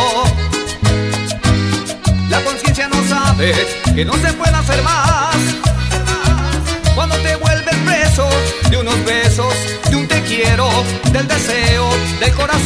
La 2.28 2.40
conciencia 2.40 2.88
no 2.88 3.06
sabe 3.06 3.52
que 3.94 4.04
no 4.04 4.14
se 4.14 4.32
puede 4.32 4.56
hacer 4.56 4.82
más. 4.82 5.36
Cuando 6.94 7.16
te 7.16 7.36
vuelves 7.36 7.76
preso 7.84 8.26
de 8.70 8.76
unos 8.78 9.04
besos, 9.04 9.54
de 9.90 9.96
un 9.96 10.08
te 10.08 10.22
quiero, 10.22 10.68
del 11.12 11.28
deseo, 11.28 11.88
del 12.20 12.32
corazón. 12.32 12.64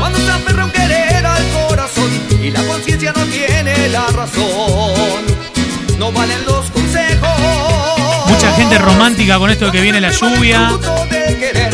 Cuando 0.00 0.18
se 0.18 0.30
aferra 0.30 0.64
un 0.64 0.70
querer 0.70 1.26
al 1.26 1.44
corazón 1.68 2.10
y 2.42 2.50
la 2.50 2.62
conciencia 2.62 3.12
no 3.12 3.24
tiene 3.24 3.88
la 3.88 4.06
razón. 4.08 5.22
No 5.98 6.12
valen 6.12 6.44
los 6.46 6.70
consejos. 6.70 7.28
Mucha 8.28 8.52
gente 8.52 8.78
romántica 8.78 9.38
con 9.38 9.50
esto 9.50 9.66
de 9.66 9.72
que 9.72 9.80
viene 9.80 10.00
la 10.00 10.10
lluvia. 10.10 10.78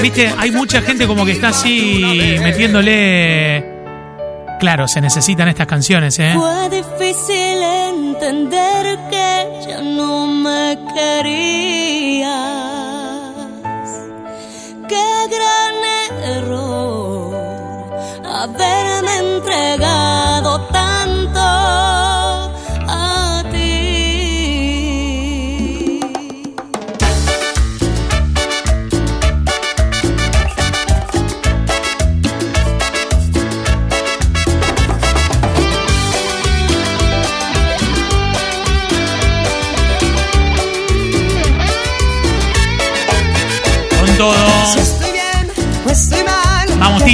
Viste, 0.03 0.33
hay 0.37 0.50
mucha 0.50 0.81
gente 0.83 1.07
como 1.07 1.24
que 1.24 1.33
está 1.33 1.48
así 1.48 2.37
metiéndole. 2.42 3.64
Claro, 4.61 4.87
se 4.88 5.00
necesitan 5.00 5.48
estas 5.48 5.66
canciones, 5.66 6.18
¿eh? 6.18 6.35
Fue 6.35 6.68
difícil 6.70 7.62
entender 7.88 8.98
que 9.11 9.68
ya 9.68 9.81
no 9.83 10.27
me 10.27 10.79
querías. 10.94 12.31
Qué 14.88 15.29
gran 15.35 15.74
error 16.37 17.35
haberme 18.24 19.18
entregado 19.18 20.61
tanto 20.68 20.84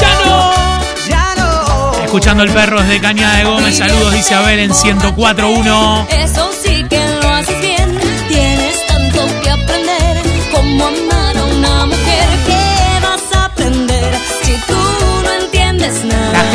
¡Ya 0.00 0.12
no! 0.24 0.80
Ya 1.08 1.34
no. 1.36 2.04
Escuchando 2.04 2.42
el 2.42 2.50
perro 2.50 2.80
desde 2.82 3.00
Cañada 3.00 3.36
de 3.36 3.44
Gómez. 3.44 3.76
Saludos, 3.76 4.12
dice 4.12 4.34
Abel 4.34 4.58
en 4.60 4.72
104.1. 4.72 6.06
Eso 6.10 6.47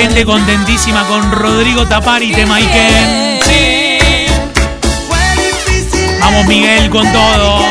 gente 0.04 0.26
contentísima 0.26 1.08
con 1.08 1.32
Rodrigo 1.32 1.88
Tapari 1.88 2.32
y 2.32 2.34
Temaiken. 2.34 3.40
Vamos, 6.20 6.46
Miguel, 6.46 6.90
con 6.90 7.10
todo. 7.14 7.62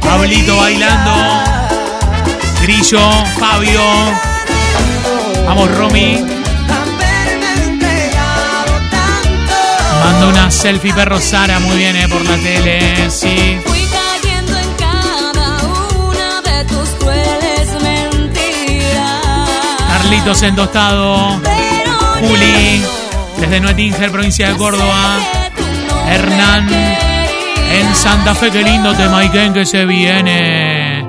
Pablito 0.00 0.56
bailando. 0.56 1.14
Grillo, 2.62 2.98
Fabio. 3.38 3.80
Vamos, 5.46 5.70
Romy. 5.76 6.26
Manda 10.04 10.26
una 10.26 10.50
selfie 10.50 10.92
perro 10.92 11.20
Sara, 11.20 11.60
muy 11.60 11.76
bien, 11.76 11.94
eh, 11.94 12.08
por 12.08 12.22
la 12.22 12.36
tele. 12.38 13.08
Sí. 13.08 13.71
Carlitos 20.12 20.42
en 20.42 20.54
tostado. 20.54 21.40
Pero 21.42 22.28
Juli. 22.28 22.82
Desde 23.40 23.60
Nuetinger, 23.60 24.10
provincia 24.10 24.50
de 24.50 24.58
Córdoba. 24.58 25.16
Hernán. 26.06 26.68
En 26.68 27.94
Santa 27.94 28.34
Fe, 28.34 28.50
qué 28.50 28.62
lindo 28.62 28.92
Temaiken 28.92 29.54
que 29.54 29.64
se 29.64 29.86
viene. 29.86 31.02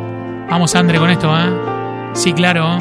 Vamos, 0.49 0.73
Andre, 0.75 0.99
con 0.99 1.09
esto, 1.09 1.37
¿eh? 1.37 1.51
Sí, 2.13 2.31
claro. 2.31 2.77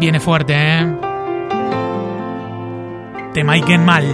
Viene 0.00 0.18
fuerte, 0.18 0.54
¿eh? 0.56 0.92
Te 3.32 3.44
maiquen 3.44 3.84
mal. 3.84 4.06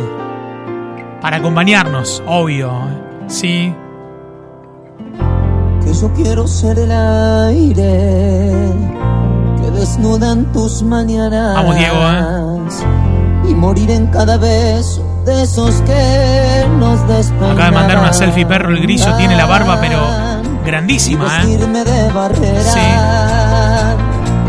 Para 1.22 1.38
acompañarnos, 1.38 2.22
obvio. 2.26 2.70
¿eh? 2.70 3.24
Sí. 3.28 3.74
Que 5.82 5.94
yo 5.94 6.12
quiero 6.12 6.46
ser 6.46 6.80
el 6.80 6.92
aire 6.92 8.56
desnudan 9.76 10.52
tus 10.52 10.82
mañanas. 10.82 11.54
Vamos, 11.54 11.76
Diego, 11.76 11.96
¿eh? 12.00 13.48
Y 13.48 13.54
morir 13.54 13.90
en 13.90 14.06
cada 14.08 14.36
beso 14.38 15.02
de 15.24 15.42
esos 15.42 15.82
que 15.82 16.66
nos 16.78 17.06
despeinan. 17.06 17.52
Acaba 17.52 17.64
de 17.66 17.70
mandar 17.72 17.98
una 17.98 18.12
selfie, 18.12 18.46
perro. 18.46 18.70
El 18.70 18.80
grillo 18.80 19.14
tiene 19.16 19.36
la 19.36 19.46
barba, 19.46 19.78
pero 19.80 19.98
grandísima, 20.64 21.42
¿eh? 21.44 21.56
De 21.56 22.12
barrera. 22.12 23.96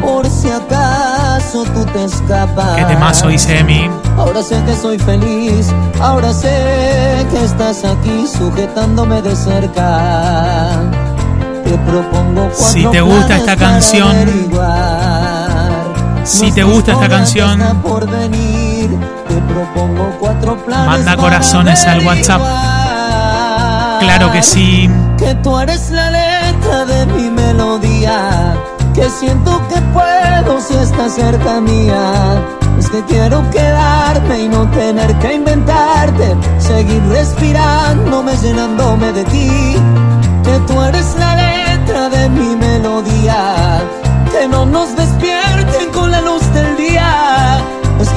Por 0.01 0.25
si 0.27 0.49
acaso 0.49 1.63
tú 1.73 1.85
te 1.93 2.05
escapas. 2.05 2.75
Qué 2.77 2.85
temazo, 2.85 3.27
dice 3.27 3.59
Emi. 3.59 3.89
Ahora 4.17 4.41
sé 4.41 4.63
que 4.63 4.75
soy 4.75 4.97
feliz, 4.97 5.67
ahora 5.99 6.33
sé 6.33 7.25
que 7.31 7.43
estás 7.43 7.83
aquí 7.83 8.25
sujetándome 8.27 9.21
de 9.21 9.35
cerca. 9.35 10.71
Te 11.63 11.77
propongo 11.79 12.49
Si 12.53 12.85
te 12.85 13.01
gusta 13.01 13.35
esta 13.35 13.55
canción. 13.57 14.15
Si 16.27 16.51
te 16.51 16.61
gusta 16.61 16.91
esta 16.91 17.07
canción, 17.07 17.57
manda 20.67 21.15
corazones 21.15 21.85
al 21.85 22.05
WhatsApp. 22.05 22.41
Claro 24.01 24.31
que 24.33 24.43
sí. 24.43 24.89
Que 25.17 25.33
tú 25.35 25.57
eres 25.57 25.89
la 25.89 26.11
letra 26.11 26.85
de 26.85 27.05
mi 27.05 27.29
melodía. 27.29 28.57
Que 28.93 29.09
siento 29.09 29.61
que 29.69 29.79
puedo 29.93 30.59
si 30.59 30.73
estás 30.73 31.15
cerca 31.15 31.61
mía. 31.61 32.11
Es 32.77 32.89
que 32.89 33.01
quiero 33.05 33.49
quedarme 33.49 34.41
y 34.41 34.49
no 34.49 34.69
tener 34.71 35.17
que 35.19 35.33
inventarte. 35.33 36.35
Seguir 36.59 37.01
respirándome, 37.07 38.35
llenándome 38.35 39.13
de 39.13 39.23
ti. 39.23 39.77
Que 40.43 40.59
tú 40.67 40.81
eres 40.81 41.15
la 41.17 41.35
letra 41.35 42.09
de 42.09 42.27
mi 42.29 42.53
melodía. 42.57 43.79
Que 44.29 44.45
no 44.45 44.65
nos 44.65 44.93
despierten 44.95 45.36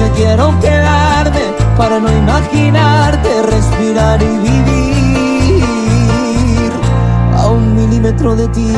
que 0.01 0.11
quiero 0.21 0.59
quedarme 0.59 1.41
para 1.77 1.99
no 1.99 2.11
imaginarte, 2.11 3.29
respirar 3.43 4.21
y 4.21 4.37
vivir 4.49 5.63
a 7.35 7.47
un 7.47 7.75
milímetro 7.75 8.35
de 8.35 8.47
ti. 8.47 8.73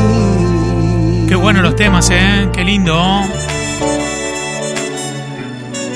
Qué 1.28 1.36
bueno 1.36 1.62
los 1.62 1.76
temas, 1.76 2.10
¿eh? 2.12 2.50
Qué 2.52 2.64
lindo. 2.64 3.24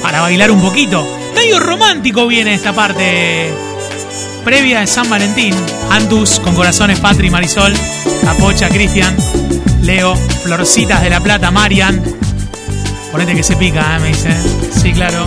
Para 0.01 0.21
bailar 0.21 0.51
un 0.51 0.61
poquito. 0.61 1.05
Medio 1.36 1.59
romántico 1.59 2.28
viene 2.28 2.53
esta 2.53 2.71
parte. 2.73 3.51
Previa 4.45 4.80
de 4.80 4.88
San 4.88 5.09
Valentín. 5.09 5.53
Antus 5.91 6.39
con 6.39 6.55
corazones 6.55 6.99
Patri 6.99 7.30
Marisol. 7.30 7.73
Capocha 8.23 8.69
Cristian. 8.69 9.15
Leo. 9.82 10.15
Florcitas 10.15 11.01
de 11.01 11.09
la 11.09 11.19
Plata 11.19 11.51
Marian. 11.51 12.01
Ponete 13.12 13.36
que 13.36 13.43
se 13.43 13.55
pica, 13.55 13.97
¿eh? 13.97 13.99
me 13.99 14.08
dice. 14.10 14.30
Sí, 14.72 14.91
claro. 14.93 15.26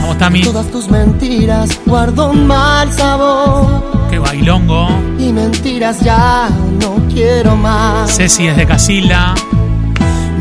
Vamos, 0.00 0.18
Tami. 0.18 0.42
Todas 0.42 0.66
tus 0.66 0.88
mentiras 0.88 1.70
guardo 1.86 2.30
un 2.30 2.46
mal 2.46 2.92
sabor 2.92 3.82
Qué 4.10 4.18
bailongo. 4.18 4.88
y 5.18 5.32
mentiras 5.32 6.00
ya 6.00 6.48
no 6.80 6.96
quiero 7.12 7.56
más. 7.56 8.14
Ceci 8.16 8.46
es 8.48 8.56
de 8.56 8.66
Casilda. 8.66 9.34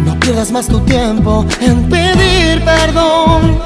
No 0.06 0.20
pierdas 0.20 0.52
más 0.52 0.68
tu 0.68 0.80
tiempo 0.82 1.46
en 1.62 1.88
pedir 1.90 2.62
perdón, 2.66 3.58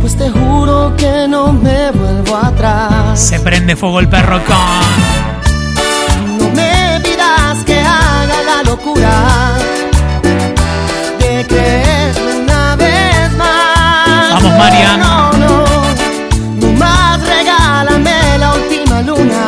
pues 0.00 0.16
te 0.16 0.30
juro 0.30 0.94
que 0.96 1.26
no 1.28 1.52
me 1.52 1.90
vuelvo 1.90 2.36
atrás. 2.36 3.20
Se 3.20 3.38
prende 3.40 3.76
fuego 3.76 4.00
el 4.00 4.08
perro 4.08 4.40
con. 4.46 4.56
No 6.38 6.48
me 6.54 7.00
pidas 7.02 7.64
que 7.66 7.78
haga 7.80 8.42
la 8.46 8.62
locura 8.70 9.58
de 11.48 11.54
creerme 11.54 12.34
una 12.42 12.76
vez 12.76 13.32
más. 13.36 14.34
Vamos, 14.34 14.58
Marian. 14.58 15.00
No, 15.00 15.32
no, 15.32 15.64
no 16.60 16.72
más 16.78 17.20
regálame 17.26 18.38
la 18.38 18.54
última 18.54 19.02
luna, 19.02 19.46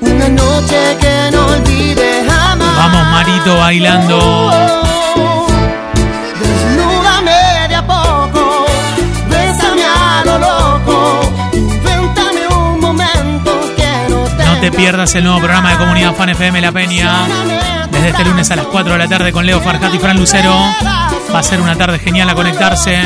una 0.00 0.28
noche 0.28 0.96
que 1.00 1.30
no 1.32 1.46
olvide 1.46 2.24
jamás. 2.28 2.76
Vamos, 2.76 3.06
Marito 3.10 3.56
bailando. 3.56 4.50
Desnúdame 6.40 7.68
de 7.68 7.74
a 7.74 7.86
poco, 7.86 8.66
bésame 9.30 9.82
a 9.84 10.22
lo 10.24 10.38
loco, 10.38 11.20
invéntame 11.52 12.46
un 12.48 12.80
momento 12.80 13.60
que 13.76 14.10
no 14.10 14.24
te 14.24 14.44
No 14.44 14.60
te 14.60 14.70
pierdas 14.70 15.14
el 15.14 15.24
nuevo 15.24 15.38
programa 15.38 15.70
de 15.72 15.78
Comunidad 15.78 16.14
Fan 16.14 16.28
FM 16.30 16.60
La 16.60 16.72
Peña. 16.72 17.26
Desde 17.98 18.10
este 18.10 18.24
lunes 18.26 18.48
a 18.52 18.54
las 18.54 18.66
4 18.66 18.92
de 18.92 18.98
la 19.00 19.08
tarde 19.08 19.32
con 19.32 19.44
Leo 19.44 19.60
Farjat 19.60 19.92
y 19.92 19.98
Fran 19.98 20.16
Lucero. 20.16 20.54
Va 21.34 21.40
a 21.40 21.42
ser 21.42 21.60
una 21.60 21.74
tarde 21.74 21.98
genial 21.98 22.30
a 22.30 22.34
conectarse. 22.36 22.96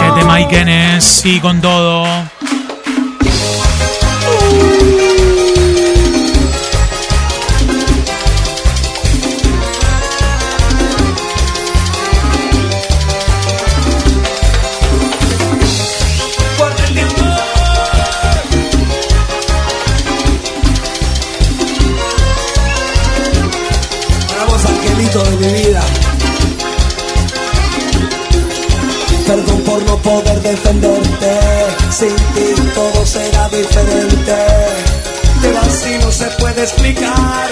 Que 0.00 0.20
te 0.20 0.24
Maikenes, 0.24 1.04
sí, 1.04 1.40
con 1.40 1.60
todo. 1.60 2.06
Explicar. 36.66 37.48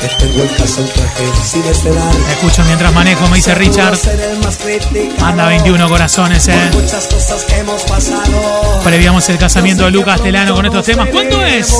Que 0.00 0.08
te 0.08 0.26
vueltas 0.36 0.78
el 0.78 0.88
traje 0.90 1.24
sin 1.44 1.64
esperar. 1.64 2.14
Escucho 2.30 2.62
mientras 2.64 2.92
manejo, 2.92 3.26
me 3.28 3.36
dice 3.36 3.54
Richard. 3.54 3.98
Anda 5.22 5.46
21 5.46 5.88
corazones, 5.88 6.46
eh. 6.48 6.70
Muchas 6.72 7.06
cosas 7.06 7.44
que 7.44 7.56
hemos 7.56 7.82
pasado. 7.84 8.80
Previamos 8.84 9.28
el 9.28 9.38
casamiento 9.38 9.84
de 9.84 9.90
Lucas 9.90 10.20
Telano 10.22 10.54
con 10.54 10.66
estos 10.66 10.84
temas. 10.84 11.08
¿Cuándo 11.10 11.42
es? 11.42 11.72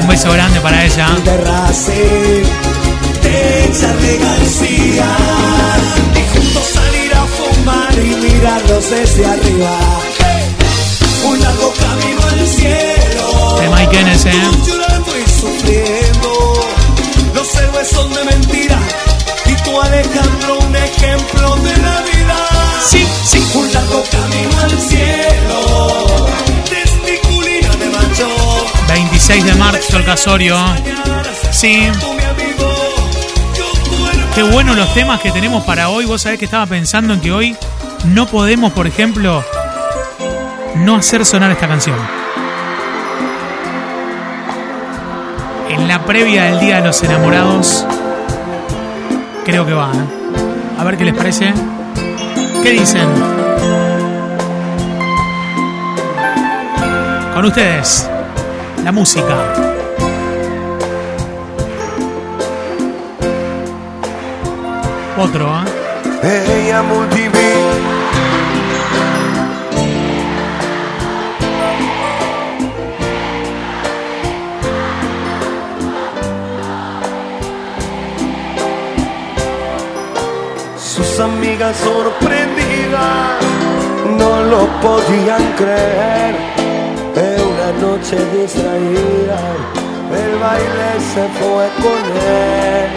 Un 0.00 0.08
beso 0.08 0.32
grande 0.32 0.60
para 0.60 0.84
ella. 0.84 1.08
García. 4.20 5.16
Y 6.14 6.36
juntos 6.36 6.66
salir 6.66 7.14
a 7.14 7.26
fumar 7.26 7.94
y 7.94 8.16
mirarlos 8.16 8.90
desde 8.90 9.26
arriba. 9.26 9.78
Un 11.24 11.40
largo 11.40 11.74
camino 11.74 12.22
al 12.22 12.46
cielo. 12.46 13.60
De 13.60 13.68
Mike 13.68 14.00
Ennis, 14.00 14.24
eh. 14.24 15.27
Sufriendo. 15.40 16.54
Los 17.34 17.54
héroes 17.56 17.88
son 17.88 18.12
de 18.12 18.24
mentira. 18.24 18.78
Y 19.46 19.54
tú, 19.62 19.80
Alejandro, 19.80 20.58
un 20.58 20.76
ejemplo 20.76 21.56
de 21.56 21.76
la 21.76 22.00
vida. 22.02 22.36
Sí, 22.84 23.06
sí. 23.24 23.38
Un 23.54 23.72
largo 23.72 24.02
camino 24.10 24.60
al 24.62 24.78
cielo. 24.78 26.26
Testiculina 26.68 27.76
de 27.76 27.86
macho. 27.90 28.28
26 28.88 29.44
de 29.44 29.54
marzo 29.54 29.96
el 29.96 30.04
casorio. 30.04 30.56
Sí. 31.52 31.88
Qué 34.34 34.42
bueno 34.42 34.74
los 34.74 34.92
temas 34.94 35.20
que 35.20 35.30
tenemos 35.30 35.64
para 35.64 35.88
hoy. 35.88 36.04
Vos 36.04 36.22
sabés 36.22 36.38
que 36.38 36.44
estaba 36.46 36.66
pensando 36.66 37.14
en 37.14 37.20
que 37.20 37.32
hoy 37.32 37.56
no 38.04 38.26
podemos, 38.26 38.72
por 38.72 38.86
ejemplo, 38.86 39.44
no 40.76 40.96
hacer 40.96 41.24
sonar 41.24 41.50
esta 41.50 41.68
canción. 41.68 42.17
Previa 46.08 46.44
del 46.44 46.58
Día 46.58 46.76
de 46.76 46.86
los 46.86 47.02
Enamorados, 47.02 47.86
creo 49.44 49.66
que 49.66 49.74
va. 49.74 49.92
¿eh? 49.92 50.78
A 50.78 50.84
ver 50.84 50.96
qué 50.96 51.04
les 51.04 51.12
parece. 51.12 51.52
¿Qué 52.62 52.70
dicen? 52.70 53.06
Con 57.34 57.44
ustedes, 57.44 58.08
la 58.82 58.90
música. 58.90 59.36
Otro, 65.18 65.62
¿eh? 66.22 66.72
Sorprendidas 81.74 83.42
no 84.16 84.42
lo 84.42 84.66
podían 84.80 85.52
creer. 85.52 86.34
En 87.14 87.40
una 87.52 87.70
noche 87.78 88.16
distraída, 88.34 89.38
el 90.10 90.38
baile 90.38 90.90
se 91.12 91.28
fue 91.38 91.68
con 91.82 92.00
él. 92.26 92.88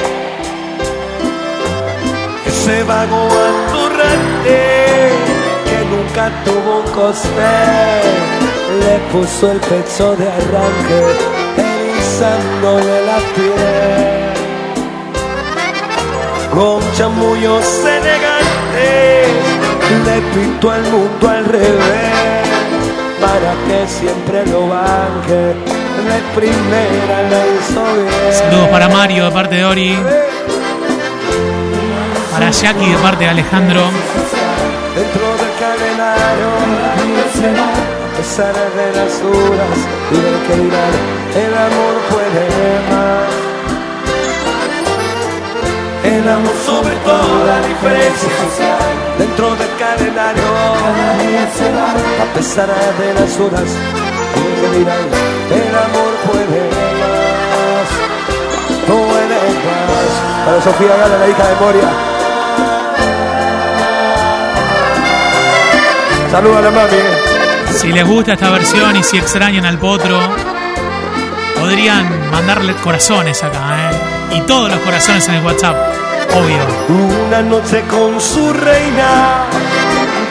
Ese 2.46 2.84
vago 2.84 3.28
atorrante 3.28 4.60
que 5.66 5.80
nunca 5.92 6.32
tuvo 6.46 6.78
un 6.80 6.88
coste, 6.94 7.54
le 8.80 8.96
puso 9.12 9.52
el 9.52 9.60
pecho 9.60 10.16
de 10.16 10.28
arranque, 10.30 11.02
erizándole 11.58 13.06
la 13.06 13.18
piel 13.36 14.32
con 16.54 16.82
chamullos 16.94 17.66
le 20.06 20.22
pintó 20.34 20.74
el 20.74 20.84
mundo 20.84 21.30
al 21.30 21.46
revés 21.46 22.48
para 23.20 23.54
que 23.68 23.88
siempre 23.88 24.46
lo 24.48 24.68
banque 24.68 25.56
de 26.08 26.20
primera 26.36 27.22
la 27.30 27.42
hizo 27.48 27.84
bien 27.96 28.34
Saludos 28.34 28.70
para 28.70 28.90
Mario 28.90 29.26
de 29.26 29.32
parte 29.32 29.56
de 29.56 29.66
Ori. 29.66 29.98
Para 32.32 32.50
Jackie 32.50 32.90
de 32.90 32.98
parte 32.98 33.24
de 33.26 33.30
Alejandro. 33.30 33.82
dentro 34.96 35.28
del 35.42 35.54
calendario 35.60 36.62
a 37.44 38.18
pesar 38.18 38.54
de 38.54 38.88
las 38.96 39.22
dudas 39.22 39.78
y 40.12 40.16
del 40.16 40.38
que 40.48 40.56
dirán 40.64 40.94
el 41.36 41.54
amor 41.58 41.96
puede 42.10 42.46
más 42.92 43.51
el 46.12 46.28
amor 46.28 46.56
sobre 46.66 46.96
toda 46.98 47.62
diferencia 47.68 48.78
dentro 49.18 49.56
del 49.56 49.70
calendario. 49.80 50.44
A 52.22 52.34
pesar 52.34 52.68
de 52.68 53.14
las 53.14 53.40
horas 53.40 53.70
que 54.34 54.78
dirán 54.78 55.08
el 55.52 55.76
amor 55.88 56.12
puede 56.28 56.62
más. 56.72 57.88
Puede 58.88 59.40
más. 59.66 60.12
Para 60.46 60.62
Sofía 60.62 60.96
Gala 60.98 61.18
la 61.18 61.28
hija 61.30 61.48
de 61.48 61.56
Moria. 61.56 61.90
Saluda 66.32 66.58
a 66.60 66.62
la 66.62 66.72
mami 66.72 66.94
eh. 66.94 67.74
Si 67.74 67.92
les 67.92 68.08
gusta 68.08 68.34
esta 68.34 68.50
versión 68.50 68.96
y 68.96 69.04
si 69.04 69.18
extrañan 69.18 69.66
al 69.66 69.78
potro, 69.78 70.20
podrían 71.58 72.32
mandarle 72.32 72.74
corazones 72.76 73.44
acá, 73.44 73.92
¿eh? 73.92 74.38
Y 74.38 74.42
todos 74.42 74.70
los 74.70 74.80
corazones 74.80 75.28
en 75.28 75.36
el 75.36 75.46
WhatsApp, 75.46 75.76
obvio. 76.36 76.64
Una 77.28 77.42
noche 77.42 77.84
con 77.90 78.20
su 78.20 78.54
reina, 78.54 79.46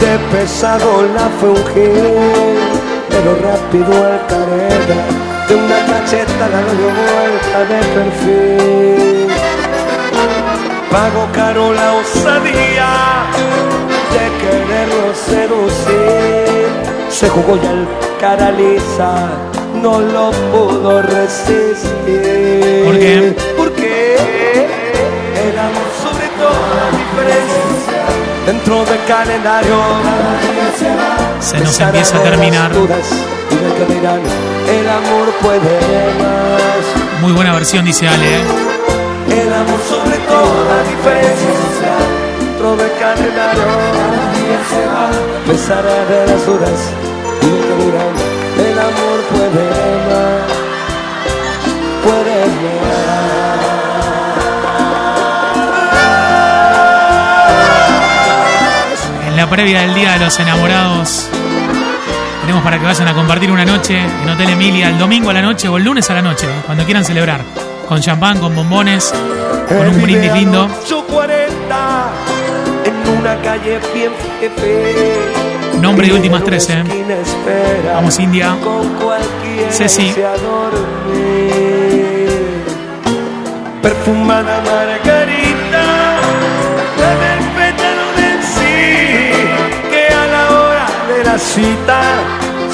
de 0.01 0.19
pesado 0.33 1.07
la 1.15 1.29
fue 1.39 1.51
un 1.51 1.67
gil, 1.73 2.59
pero 3.09 3.37
rápido 3.43 3.93
al 4.07 4.27
careta, 4.27 5.01
de 5.49 5.55
una 5.55 5.79
cacheta 5.87 6.49
la 6.49 6.61
dio 6.79 6.91
vuelta 7.01 7.59
de 7.71 7.81
perfil. 7.95 9.29
Pago 10.91 11.23
caro 11.33 11.73
la 11.73 11.95
osadía 11.95 12.91
de 14.13 14.25
quererlo 14.41 15.15
seducir, 15.15 16.69
se 17.09 17.29
jugó 17.29 17.57
ya 17.63 17.71
el 17.71 17.87
cara 18.21 18.51
lisa, 18.51 19.29
no 19.81 20.01
lo 20.01 20.31
pudo 20.53 21.03
resistir. 21.03 22.85
¿Por 22.85 22.99
qué? 22.99 23.37
Porque 23.57 24.17
el 25.45 25.59
dentro 28.47 28.85
del 28.85 29.05
calendario. 29.07 29.77
Se 31.41 31.59
nos 31.61 31.79
empieza 31.81 32.17
a 32.17 32.23
terminar. 32.23 32.73
El 32.73 32.81
amor 34.89 35.29
puede 35.41 35.81
más. 36.21 37.21
Muy 37.23 37.33
buena 37.33 37.55
versión, 37.55 37.85
dice 37.85 38.09
Ale, 38.09 38.39
¿eh? 38.39 38.43
el 39.31 39.53
amor 39.53 39.81
sobre 39.89 40.17
todas 40.27 40.67
las 40.71 40.89
diferencias 40.89 42.01
dentro 42.41 42.77
del 42.77 42.93
calendario. 42.99 43.63
A 44.93 44.95
pesar 45.51 45.85
de 45.85 46.27
las 46.27 46.47
dudas 46.47 46.81
y 47.43 47.45
el 48.61 48.79
amor 48.79 49.21
puede 49.31 49.65
más 50.09 50.50
previa 59.51 59.83
del 59.83 59.95
Día 59.95 60.13
de 60.13 60.25
los 60.25 60.39
Enamorados, 60.39 61.29
tenemos 62.43 62.63
para 62.63 62.79
que 62.79 62.85
vayan 62.85 63.09
a 63.09 63.15
compartir 63.15 63.51
una 63.51 63.65
noche 63.65 63.99
en 63.99 64.29
Hotel 64.29 64.51
Emilia 64.51 64.89
el 64.89 64.99
domingo 64.99 65.31
a 65.31 65.33
la 65.33 65.43
noche 65.43 65.67
o 65.69 65.77
el 65.77 65.83
lunes 65.83 66.09
a 66.09 66.15
la 66.15 66.23
noche, 66.23 66.47
cuando 66.67 66.85
quieran 66.85 67.05
celebrar. 67.05 67.43
Con 67.89 68.01
champán, 68.01 68.39
con 68.39 68.55
bombones, 68.55 69.13
con 69.69 69.89
un 69.89 70.01
brindis 70.03 70.33
lindo. 70.33 70.65
840 70.65 72.11
en 72.85 73.19
una 73.19 73.37
calle 73.43 73.81
bien 73.93 74.13
jefe. 74.41 75.81
Nombre 75.81 76.07
de 76.07 76.15
últimas 76.15 76.45
tres, 76.45 76.71
¿eh? 76.71 76.85
Esquina 76.87 77.15
espera 77.15 77.95
Vamos, 77.95 78.19
India. 78.21 78.57
Ceci. 79.71 80.15
Perfumada 83.83 84.61
margarita, 84.61 85.30
cita. 91.55 92.01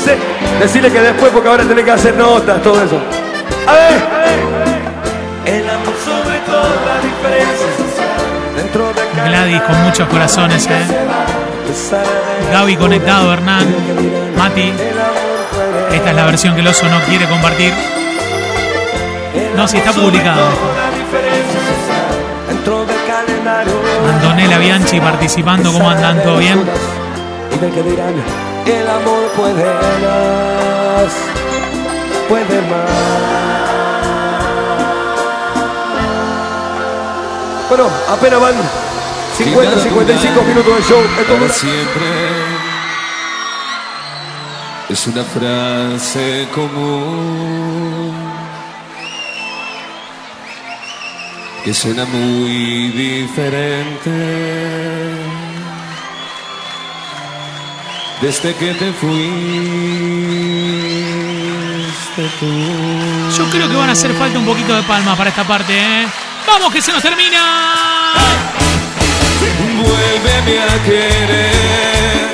se- 0.04 0.18
Decirle 0.60 0.90
que 0.90 1.00
después, 1.00 1.30
porque 1.32 1.48
ahora 1.48 1.64
tenés 1.64 1.84
que 1.84 1.90
hacer 1.90 2.14
notas, 2.16 2.62
todo 2.62 2.82
eso. 2.82 2.98
A 3.66 3.72
ver, 3.72 3.82
a 3.82 4.18
ver, 4.18 4.40
a 4.40 5.44
ver. 5.44 5.54
El 5.60 5.70
amor 5.70 5.94
sobre 6.04 6.38
todas 6.40 6.76
las 6.86 7.02
diferencias. 7.02 7.70
Dentro 8.56 8.92
de 8.92 9.28
Gladys 9.28 9.62
con 9.62 9.82
muchos 9.84 10.08
corazones, 10.08 10.66
¿eh? 10.66 10.86
Gaby 12.52 12.76
conectado, 12.76 13.32
Hernán, 13.32 13.66
Mati. 14.36 14.72
Esta 15.92 16.10
es 16.10 16.16
la 16.16 16.24
versión 16.26 16.54
que 16.54 16.60
el 16.60 16.68
oso 16.68 16.86
no 16.88 17.00
quiere 17.00 17.26
compartir. 17.26 17.72
No, 19.56 19.66
si 19.68 19.78
está 19.78 19.92
publicado. 19.92 20.46
Antonella 24.14 24.58
Bianchi 24.58 25.00
participando, 25.00 25.72
¿cómo 25.72 25.90
andan? 25.90 26.22
¿Todo 26.22 26.38
bien? 26.38 26.62
El 28.66 28.88
amor 28.88 29.28
puede 29.36 29.64
más, 29.64 31.12
puede 32.28 32.60
más. 32.62 33.46
Bueno, 37.68 37.88
apenas 38.08 38.40
van 38.40 38.54
50, 39.36 39.80
55 39.80 40.42
minutos 40.42 40.76
de 40.76 40.82
show. 40.82 41.02
Para 41.16 41.48
siempre. 41.52 42.04
Es 44.88 45.06
una 45.06 45.24
frase 45.24 46.48
común 46.54 48.14
que 51.64 51.74
suena 51.74 52.04
muy 52.04 52.88
diferente. 52.90 54.06
Desde 58.20 58.54
que 58.54 58.72
te 58.72 58.92
fuiste 58.94 59.16
tú. 62.40 62.46
Yo 63.36 63.50
creo 63.50 63.68
que 63.68 63.76
van 63.76 63.90
a 63.90 63.92
hacer 63.92 64.14
falta 64.14 64.38
un 64.38 64.46
poquito 64.46 64.74
de 64.74 64.82
palmas 64.84 65.18
para 65.18 65.28
esta 65.28 65.44
parte, 65.44 65.76
¿eh? 65.76 66.06
¡Vamos 66.46 66.72
que 66.72 66.80
se 66.80 66.92
nos 66.92 67.02
termina! 67.02 68.14
Vuélveme 69.76 70.62
a 70.62 70.82
querer, 70.84 72.32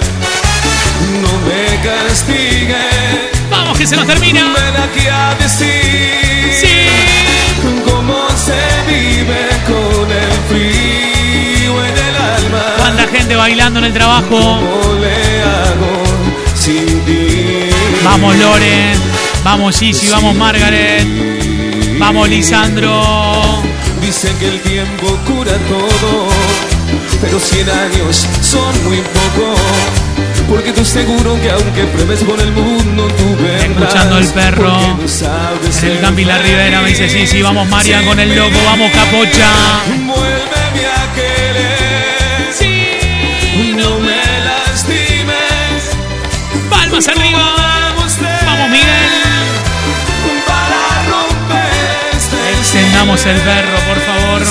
no 1.20 1.32
me 1.46 1.80
castigues. 1.82 3.48
¡Vamos 3.50 3.76
que 3.76 3.84
se 3.86 3.96
nos 3.96 4.06
termina! 4.06 4.54
Ven 4.54 4.76
aquí 4.82 5.08
a 5.08 5.34
decir 5.34 6.52
¡Sí! 6.52 6.86
cómo 7.84 8.28
se 8.36 8.62
vive 8.86 9.48
con 9.66 10.08
el 10.12 10.32
frío 10.48 11.84
en 11.84 11.98
el 11.98 12.16
alma. 12.16 12.62
¿Cuánta 12.76 13.08
gente 13.08 13.34
bailando 13.34 13.80
en 13.80 13.86
el 13.86 13.92
trabajo? 13.92 14.60
Vamos 18.04 18.36
Loren, 18.36 18.96
vamos 19.42 19.76
Gigi, 19.80 20.08
vamos 20.12 20.32
Margaret, 20.36 21.04
vamos 21.98 22.28
Lisandro. 22.28 23.02
Dicen 24.00 24.36
que 24.38 24.46
el 24.46 24.60
tiempo 24.60 25.18
cura 25.26 25.50
todo, 25.68 26.28
pero 27.20 27.40
100 27.40 27.68
años 27.68 28.28
son 28.40 28.84
muy 28.84 28.98
poco. 28.98 29.56
Porque 30.48 30.72
tú 30.72 30.84
seguro 30.84 31.36
que 31.42 31.50
aunque 31.50 31.82
pruebes 31.84 32.22
con 32.22 32.38
el 32.38 32.52
mundo, 32.52 33.08
tú 33.08 33.36
vendrás. 33.42 33.88
Escuchando 33.88 34.18
el 34.18 34.28
perro 34.28 34.70
no 34.70 35.82
En 35.82 35.90
el 35.90 36.00
Campi 36.00 36.24
La 36.24 36.38
Rivera 36.38 36.80
me 36.80 36.90
dice 36.90 37.08
Gigi, 37.08 37.42
vamos 37.42 37.68
Marian 37.68 38.04
con 38.04 38.20
el 38.20 38.36
loco, 38.36 38.58
vamos 38.64 38.88
Capocha. 38.92 40.61
Vamos 47.04 47.18
arriba, 47.18 47.54
vamos, 47.58 48.16
vamos 48.46 48.70
Miguel. 48.70 48.86
Para 50.46 51.02
romper 51.10 52.16
este 52.16 52.52
Encendamos 52.58 53.26
el 53.26 53.40
berro, 53.40 53.76
por 53.88 53.98
favor. 54.02 54.42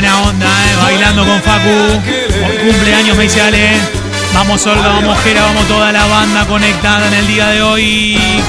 Buena 0.00 0.22
onda, 0.22 0.46
eh. 0.46 0.76
Bailando 0.82 1.26
con 1.26 1.42
Facu. 1.42 2.00
Por 2.40 2.72
cumpleaños 2.72 3.16
me 3.18 3.24
dice 3.24 3.42
Ale. 3.42 3.72
Vamos 4.32 4.66
Olga, 4.66 4.88
vamos 4.88 5.18
Jera, 5.20 5.42
vamos 5.42 5.66
toda 5.68 5.92
la 5.92 6.06
banda 6.06 6.46
conectada 6.46 7.06
en 7.08 7.14
el 7.14 7.26
día 7.26 7.48
de 7.48 7.62
hoy. 7.62 8.42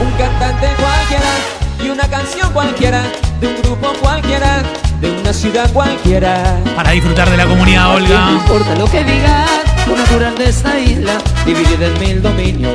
Un 0.00 0.10
cantante 0.12 0.66
cualquiera 0.76 1.30
y 1.84 1.90
una 1.90 2.08
canción 2.08 2.52
cualquiera, 2.52 3.02
de 3.40 3.46
un 3.46 3.62
grupo 3.62 3.92
cualquiera, 4.00 4.62
de 5.00 5.10
una 5.12 5.32
ciudad 5.32 5.70
cualquiera. 5.72 6.58
Para 6.74 6.90
disfrutar 6.90 7.30
de 7.30 7.36
la 7.36 7.46
comunidad, 7.46 7.84
No 7.84 7.94
Olga. 7.94 8.30
importa 8.32 8.74
lo 8.74 8.90
que 8.90 9.04
digas, 9.04 9.50
lo 9.86 9.96
natural 9.96 10.34
de 10.36 10.48
esta 10.48 10.78
isla, 10.80 11.12
dividida 11.46 11.86
en 11.86 12.00
mil 12.00 12.22
dominios. 12.22 12.74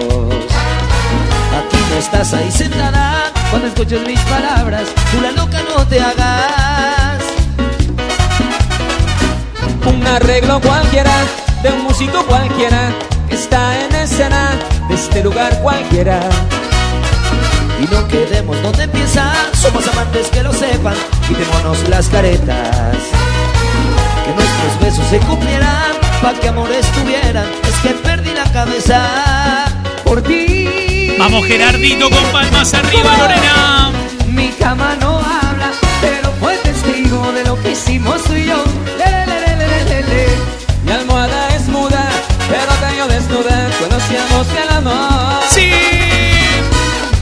Aquí 1.60 1.78
no 1.90 1.98
estás 1.98 2.34
ahí 2.34 2.50
sentada, 2.52 3.32
cuando 3.50 3.68
escuches 3.68 4.08
mis 4.08 4.20
palabras, 4.22 4.84
tú 5.12 5.20
la 5.20 5.32
loca 5.32 5.60
no 5.76 5.86
te 5.88 6.00
hagas. 6.00 7.13
Arreglo 10.16 10.62
cualquiera, 10.62 11.12
de 11.64 11.70
un 11.70 11.84
músico 11.84 12.24
cualquiera, 12.28 12.92
que 13.28 13.36
está 13.36 13.80
en 13.84 13.96
escena, 13.96 14.52
de 14.88 14.96
este 14.96 15.24
lugar 15.24 15.60
cualquiera. 15.62 16.20
Y 17.82 17.86
no 17.94 18.08
quedemos 18.08 18.62
donde 18.62 18.84
empieza, 18.84 19.34
somos 19.54 19.88
amantes 19.88 20.28
que 20.28 20.44
lo 20.44 20.54
sepan, 20.54 20.94
quitémonos 21.28 21.90
las 21.90 22.08
caretas. 22.10 22.96
Que 24.24 24.34
nuestros 24.34 24.80
besos 24.80 25.06
se 25.10 25.18
cumplieran, 25.20 25.94
pa' 26.22 26.34
que 26.34 26.48
amores 26.50 26.86
tuvieran, 26.92 27.48
es 27.68 27.76
que 27.82 27.90
perdí 27.96 28.34
la 28.34 28.52
cabeza 28.52 29.66
por 30.04 30.22
ti. 30.22 31.16
Vamos 31.18 31.46
Gerardito 31.46 32.10
con 32.10 32.24
palmas 32.32 32.74
arriba, 32.74 33.18
Lorena. 33.18 33.92
Mi 34.28 34.50
cama 34.50 34.96
no 35.02 35.18
habla, 35.18 35.72
pero 36.02 36.32
fue 36.40 36.58
testigo 36.84 37.32
de 37.32 37.44
lo 37.46 37.62
que 37.62 37.72
hicimos 37.72 38.24
tú 38.24 38.34
y 38.34 38.46
yo. 38.46 38.64
Le, 38.98 39.26
le, 39.26 40.04
le. 40.04 40.28
Mi 40.86 40.92
almohada 40.92 41.56
es 41.56 41.68
muda, 41.68 42.10
pero 42.50 42.74
te 42.82 42.98
yo 42.98 43.08
desnuda, 43.08 43.70
conocíamos 43.80 44.48
el 44.62 44.78
amor. 44.78 45.44
Sí. 45.50 45.72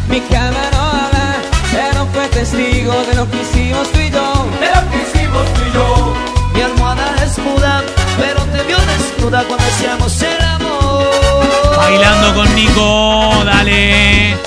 Mi 0.09 0.19
cama 0.21 0.63
no 0.73 0.79
habla, 0.79 1.35
pero 1.71 2.05
fue 2.13 2.27
testigo 2.29 2.93
de 3.07 3.15
lo 3.15 3.29
que 3.29 3.41
hicimos 3.41 3.91
tú 3.91 3.99
y 3.99 4.09
yo. 4.09 4.47
De 4.59 4.69
lo 4.75 4.81
que 4.89 4.97
hicimos 5.05 5.53
tú 5.53 5.61
y 5.69 5.73
yo. 5.73 6.13
Mi 6.53 6.61
almohada 6.61 7.15
es 7.23 7.37
muda, 7.37 7.83
pero 8.17 8.41
te 8.45 8.63
vio 8.63 8.77
desnuda 8.77 9.43
cuando 9.47 9.65
hacíamos 9.65 10.21
el 10.21 10.41
amor. 10.41 11.77
Bailando 11.77 12.35
con 12.35 12.55
Nico, 12.55 13.43
dale. 13.45 14.37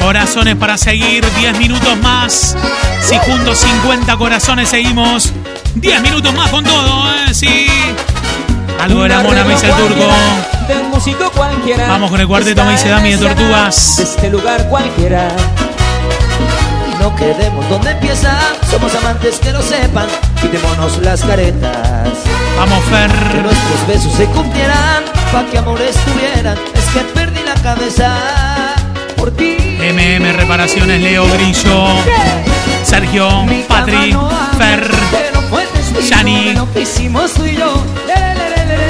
Corazones 0.00 0.56
para 0.56 0.76
seguir, 0.78 1.24
10 1.38 1.58
minutos 1.58 1.96
más. 2.02 2.56
Si 3.00 3.18
juntos 3.18 3.58
50 3.58 4.16
corazones 4.16 4.68
seguimos, 4.68 5.32
10 5.74 6.00
minutos 6.02 6.32
más 6.34 6.50
con 6.50 6.64
todo, 6.64 7.12
¿eh? 7.12 7.34
Sí. 7.34 7.66
Algo 8.80 9.02
de 9.02 9.08
la 9.08 9.20
mona, 9.20 9.44
me 9.44 9.54
dice 9.54 9.66
el 9.66 9.74
turco. 9.74 10.06
Músico 10.92 11.30
cualquiera. 11.30 11.88
Vamos 11.88 12.10
con 12.10 12.20
el 12.20 12.26
cuarteto, 12.26 12.64
me 12.64 12.72
dice 12.72 12.88
Dami 12.88 13.12
de 13.12 13.18
Tortugas. 13.18 13.96
De 13.96 14.02
este 14.04 14.30
lugar 14.30 14.66
cualquiera. 14.68 15.28
Y 16.92 17.02
no 17.02 17.14
quedemos 17.16 17.68
donde 17.68 17.90
empieza, 17.90 18.38
somos 18.70 18.94
amantes 18.94 19.38
que 19.38 19.52
lo 19.52 19.60
sepan, 19.62 20.06
quitémonos 20.40 20.98
las 20.98 21.22
caretas. 21.22 22.08
Vamos, 22.58 22.82
Que 22.84 22.90
Fer. 22.90 23.42
nuestros 23.42 23.86
besos 23.86 24.12
se 24.14 24.24
cumplieran, 24.26 25.04
pa' 25.32 25.44
que 25.50 25.58
amores 25.58 25.96
tuvieran, 26.04 26.56
es 26.74 26.84
que 26.86 27.00
perdí 27.12 27.40
la 27.44 27.54
cabeza 27.62 28.10
por 29.16 29.30
ti. 29.32 29.65
MM 29.92 30.32
Reparaciones, 30.32 31.00
Leo 31.00 31.24
Grillo. 31.34 31.86
Sergio, 32.82 33.28
Patri, 33.68 34.16
Fer. 34.58 34.90
Yani. 36.08 36.54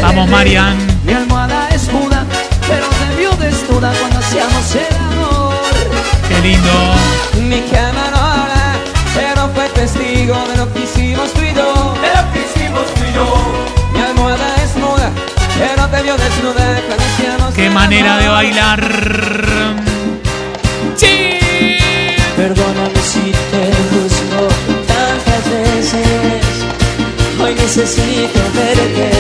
Vamos. 0.01 0.29
Marian. 0.31 0.77
Mi 1.05 1.13
almohada 1.13 1.69
es 1.71 1.93
muda, 1.93 2.25
pero 2.67 2.87
te 2.89 3.17
vio 3.17 3.31
desnuda 3.33 3.93
cuando 4.01 4.19
hacíamos 4.21 4.75
el 4.75 4.97
amor. 4.97 5.55
Qué 6.29 6.41
lindo. 6.41 6.95
Mi 7.43 7.61
cama 7.71 8.11
no 8.11 8.19
habla, 8.19 8.75
pero 9.15 9.51
fue 9.55 9.69
testigo 9.71 10.37
de 10.49 10.57
lo 10.57 10.73
que 10.73 10.81
hicimos 10.81 11.33
tú 11.35 11.43
y 11.43 11.55
yo. 11.55 11.95
De 12.01 12.09
lo 12.17 12.33
que 12.33 12.41
hicimos 12.47 12.87
tú 12.95 13.03
y 13.11 13.15
yo. 13.15 13.27
Mi 13.93 14.01
almohada 14.01 14.55
es 14.65 14.77
muda, 14.77 15.11
pero 15.59 15.89
te 15.89 16.03
vio 16.03 16.17
desnuda 16.17 16.81
cuando 16.87 17.05
hacíamos 17.05 17.55
Qué 17.55 17.67
el 17.67 17.73
manera 17.73 18.17
de 18.17 18.29
bailar. 18.29 19.86
Necesito 27.67 28.41
verte. 28.55 29.11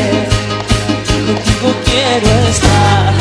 Contigo 1.26 1.74
quiero 1.84 2.48
estar. 2.48 3.12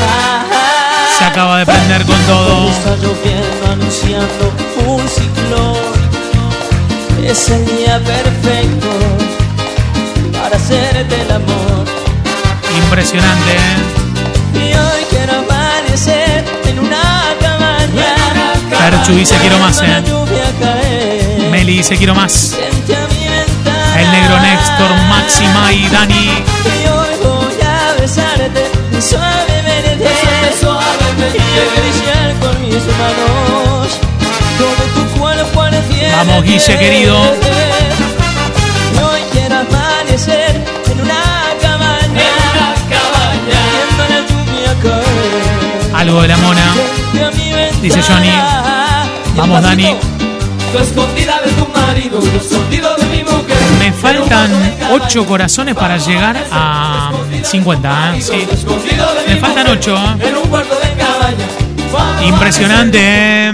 Se 1.17 1.25
acaba 1.25 1.57
de 1.59 1.65
prender 1.65 2.05
con 2.05 2.19
todo. 2.25 2.69
Está 2.69 2.95
lloviendo 2.97 3.71
anunciando 3.71 4.53
un 4.85 5.09
ciclón. 5.09 5.95
Es 7.23 7.49
el 7.49 7.65
día 7.65 7.99
perfecto 8.03 8.87
para 10.31 10.57
hacerte 10.57 11.21
el 11.21 11.31
amor. 11.31 11.85
Impresionante, 12.83 13.51
¿eh? 13.51 13.77
Y 14.53 14.73
hoy 14.73 15.05
quiero 15.09 15.39
amanecer 15.39 16.45
en 16.65 16.79
una 16.79 17.01
cabaña. 17.41 18.15
Perchu 18.77 19.13
dice 19.13 19.35
quiero 19.37 19.57
más, 19.57 19.81
¿eh? 19.81 20.03
Meli 21.49 21.77
dice 21.77 21.97
quiero 21.97 22.13
más. 22.13 22.55
El 23.97 24.11
negro 24.11 24.39
Néstor, 24.41 24.91
Máxima 25.25 25.73
y 25.73 25.89
Dani. 25.89 26.15
Y 26.15 26.87
hoy 26.87 27.15
voy 27.23 27.59
a 27.65 27.99
besarte 27.99 28.69
suavemente, 29.01 30.07
suavemente. 30.61 31.39
Y 31.39 31.57
acariciar 31.65 32.35
con 32.39 32.61
mis 32.61 32.85
manos 32.99 33.87
todo 34.59 34.83
tu 34.93 35.19
cuerpo. 35.19 35.63
Vamos, 36.15 36.43
Guille, 36.43 36.77
querido. 36.77 37.17
Y 38.93 38.97
hoy 38.99 39.21
quiero 39.31 39.55
amanecer 39.55 40.63
en 40.91 41.01
una 41.01 41.23
cabaña. 41.59 42.21
En 42.21 42.37
una 42.53 42.69
cabaña. 42.93 43.61
Viendo 43.73 44.03
la 44.13 44.19
lluvia 44.29 44.73
caer. 44.83 45.95
Algo 45.95 46.21
de 46.21 46.27
la 46.27 46.37
mona. 46.37 46.75
Dice 47.81 47.99
Johnny. 48.03 48.31
Vamos, 49.35 49.63
Dani. 49.63 49.97
Tú 50.75 50.81
escondida 50.81 51.39
de 51.39 51.51
tu 51.53 51.65
marido, 51.67 52.19
escondido 52.35 52.95
de 52.97 53.05
mi 53.05 53.23
mujer. 53.23 53.55
Me 53.79 53.93
faltan 53.93 54.51
8 54.91 55.25
corazones 55.25 55.73
para 55.73 55.95
llegar 55.95 56.35
a 56.51 57.13
50, 57.43 58.17
¿eh? 58.17 58.21
Sí. 58.21 58.45
Me 59.25 59.37
faltan 59.37 59.67
mujer, 59.67 59.77
8, 59.79 59.95
¿eh? 59.95 60.27
En 60.27 60.35
un 60.35 60.47
cuarto 60.49 60.75
de 60.75 61.01
cabaña. 61.01 61.47
Vamos 61.93 62.25
Impresionante, 62.25 62.99
¿eh? 62.99 63.53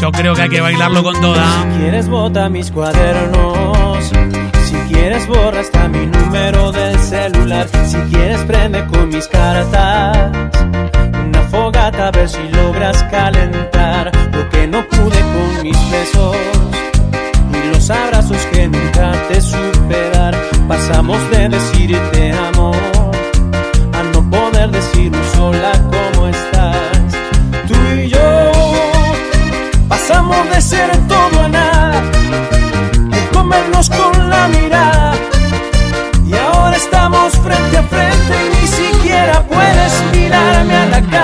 Yo 0.00 0.10
creo 0.12 0.34
que 0.34 0.40
hay 0.40 0.48
que 0.48 0.60
bailarlo 0.62 1.02
con 1.02 1.20
toda. 1.20 1.44
Si 1.44 1.78
quieres 1.80 2.08
bota 2.08 2.48
mis 2.48 2.70
cuadernos, 2.70 4.10
si 4.64 4.76
quieres 4.90 5.26
borra 5.26 5.60
hasta 5.60 5.86
mi 5.88 6.06
número 6.30 6.70
del 6.70 6.96
celular. 7.00 7.66
Si 7.86 7.96
quieres, 8.12 8.40
prende 8.44 8.86
con 8.86 9.08
mis 9.08 9.26
cartas 9.26 10.30
una 11.26 11.42
fogata 11.50 12.06
a 12.06 12.10
ver 12.12 12.28
si 12.28 12.42
logras 12.52 13.02
calentar 13.04 14.12
lo 14.32 14.48
que 14.48 14.66
no 14.68 14.86
pude 14.88 15.20
con 15.34 15.62
mis 15.64 15.90
besos 15.90 16.36
y 17.52 17.74
los 17.74 17.90
abrazos 17.90 18.38
que 18.52 18.68
nunca 18.68 19.12
te 19.28 19.40
superar. 19.40 20.36
Pasamos 20.68 21.18
de 21.30 21.48
decir 21.48 21.98
te 22.12 22.30
amo 22.30 22.72
a 23.92 24.02
no 24.12 24.30
poder 24.30 24.70
decirnos 24.70 25.26
sola 25.34 25.72
cómo 25.90 26.28
estás. 26.28 27.12
Tú 27.66 27.74
y 28.00 28.08
yo 28.08 28.52
pasamos 29.88 30.48
de 30.54 30.60
ser 30.60 30.99
y 37.82 38.60
ni 38.60 38.66
siquiera 38.66 39.42
puedes 39.42 40.02
mirarme 40.12 40.76
a 40.76 40.86
la 40.86 41.02
cara. 41.02 41.19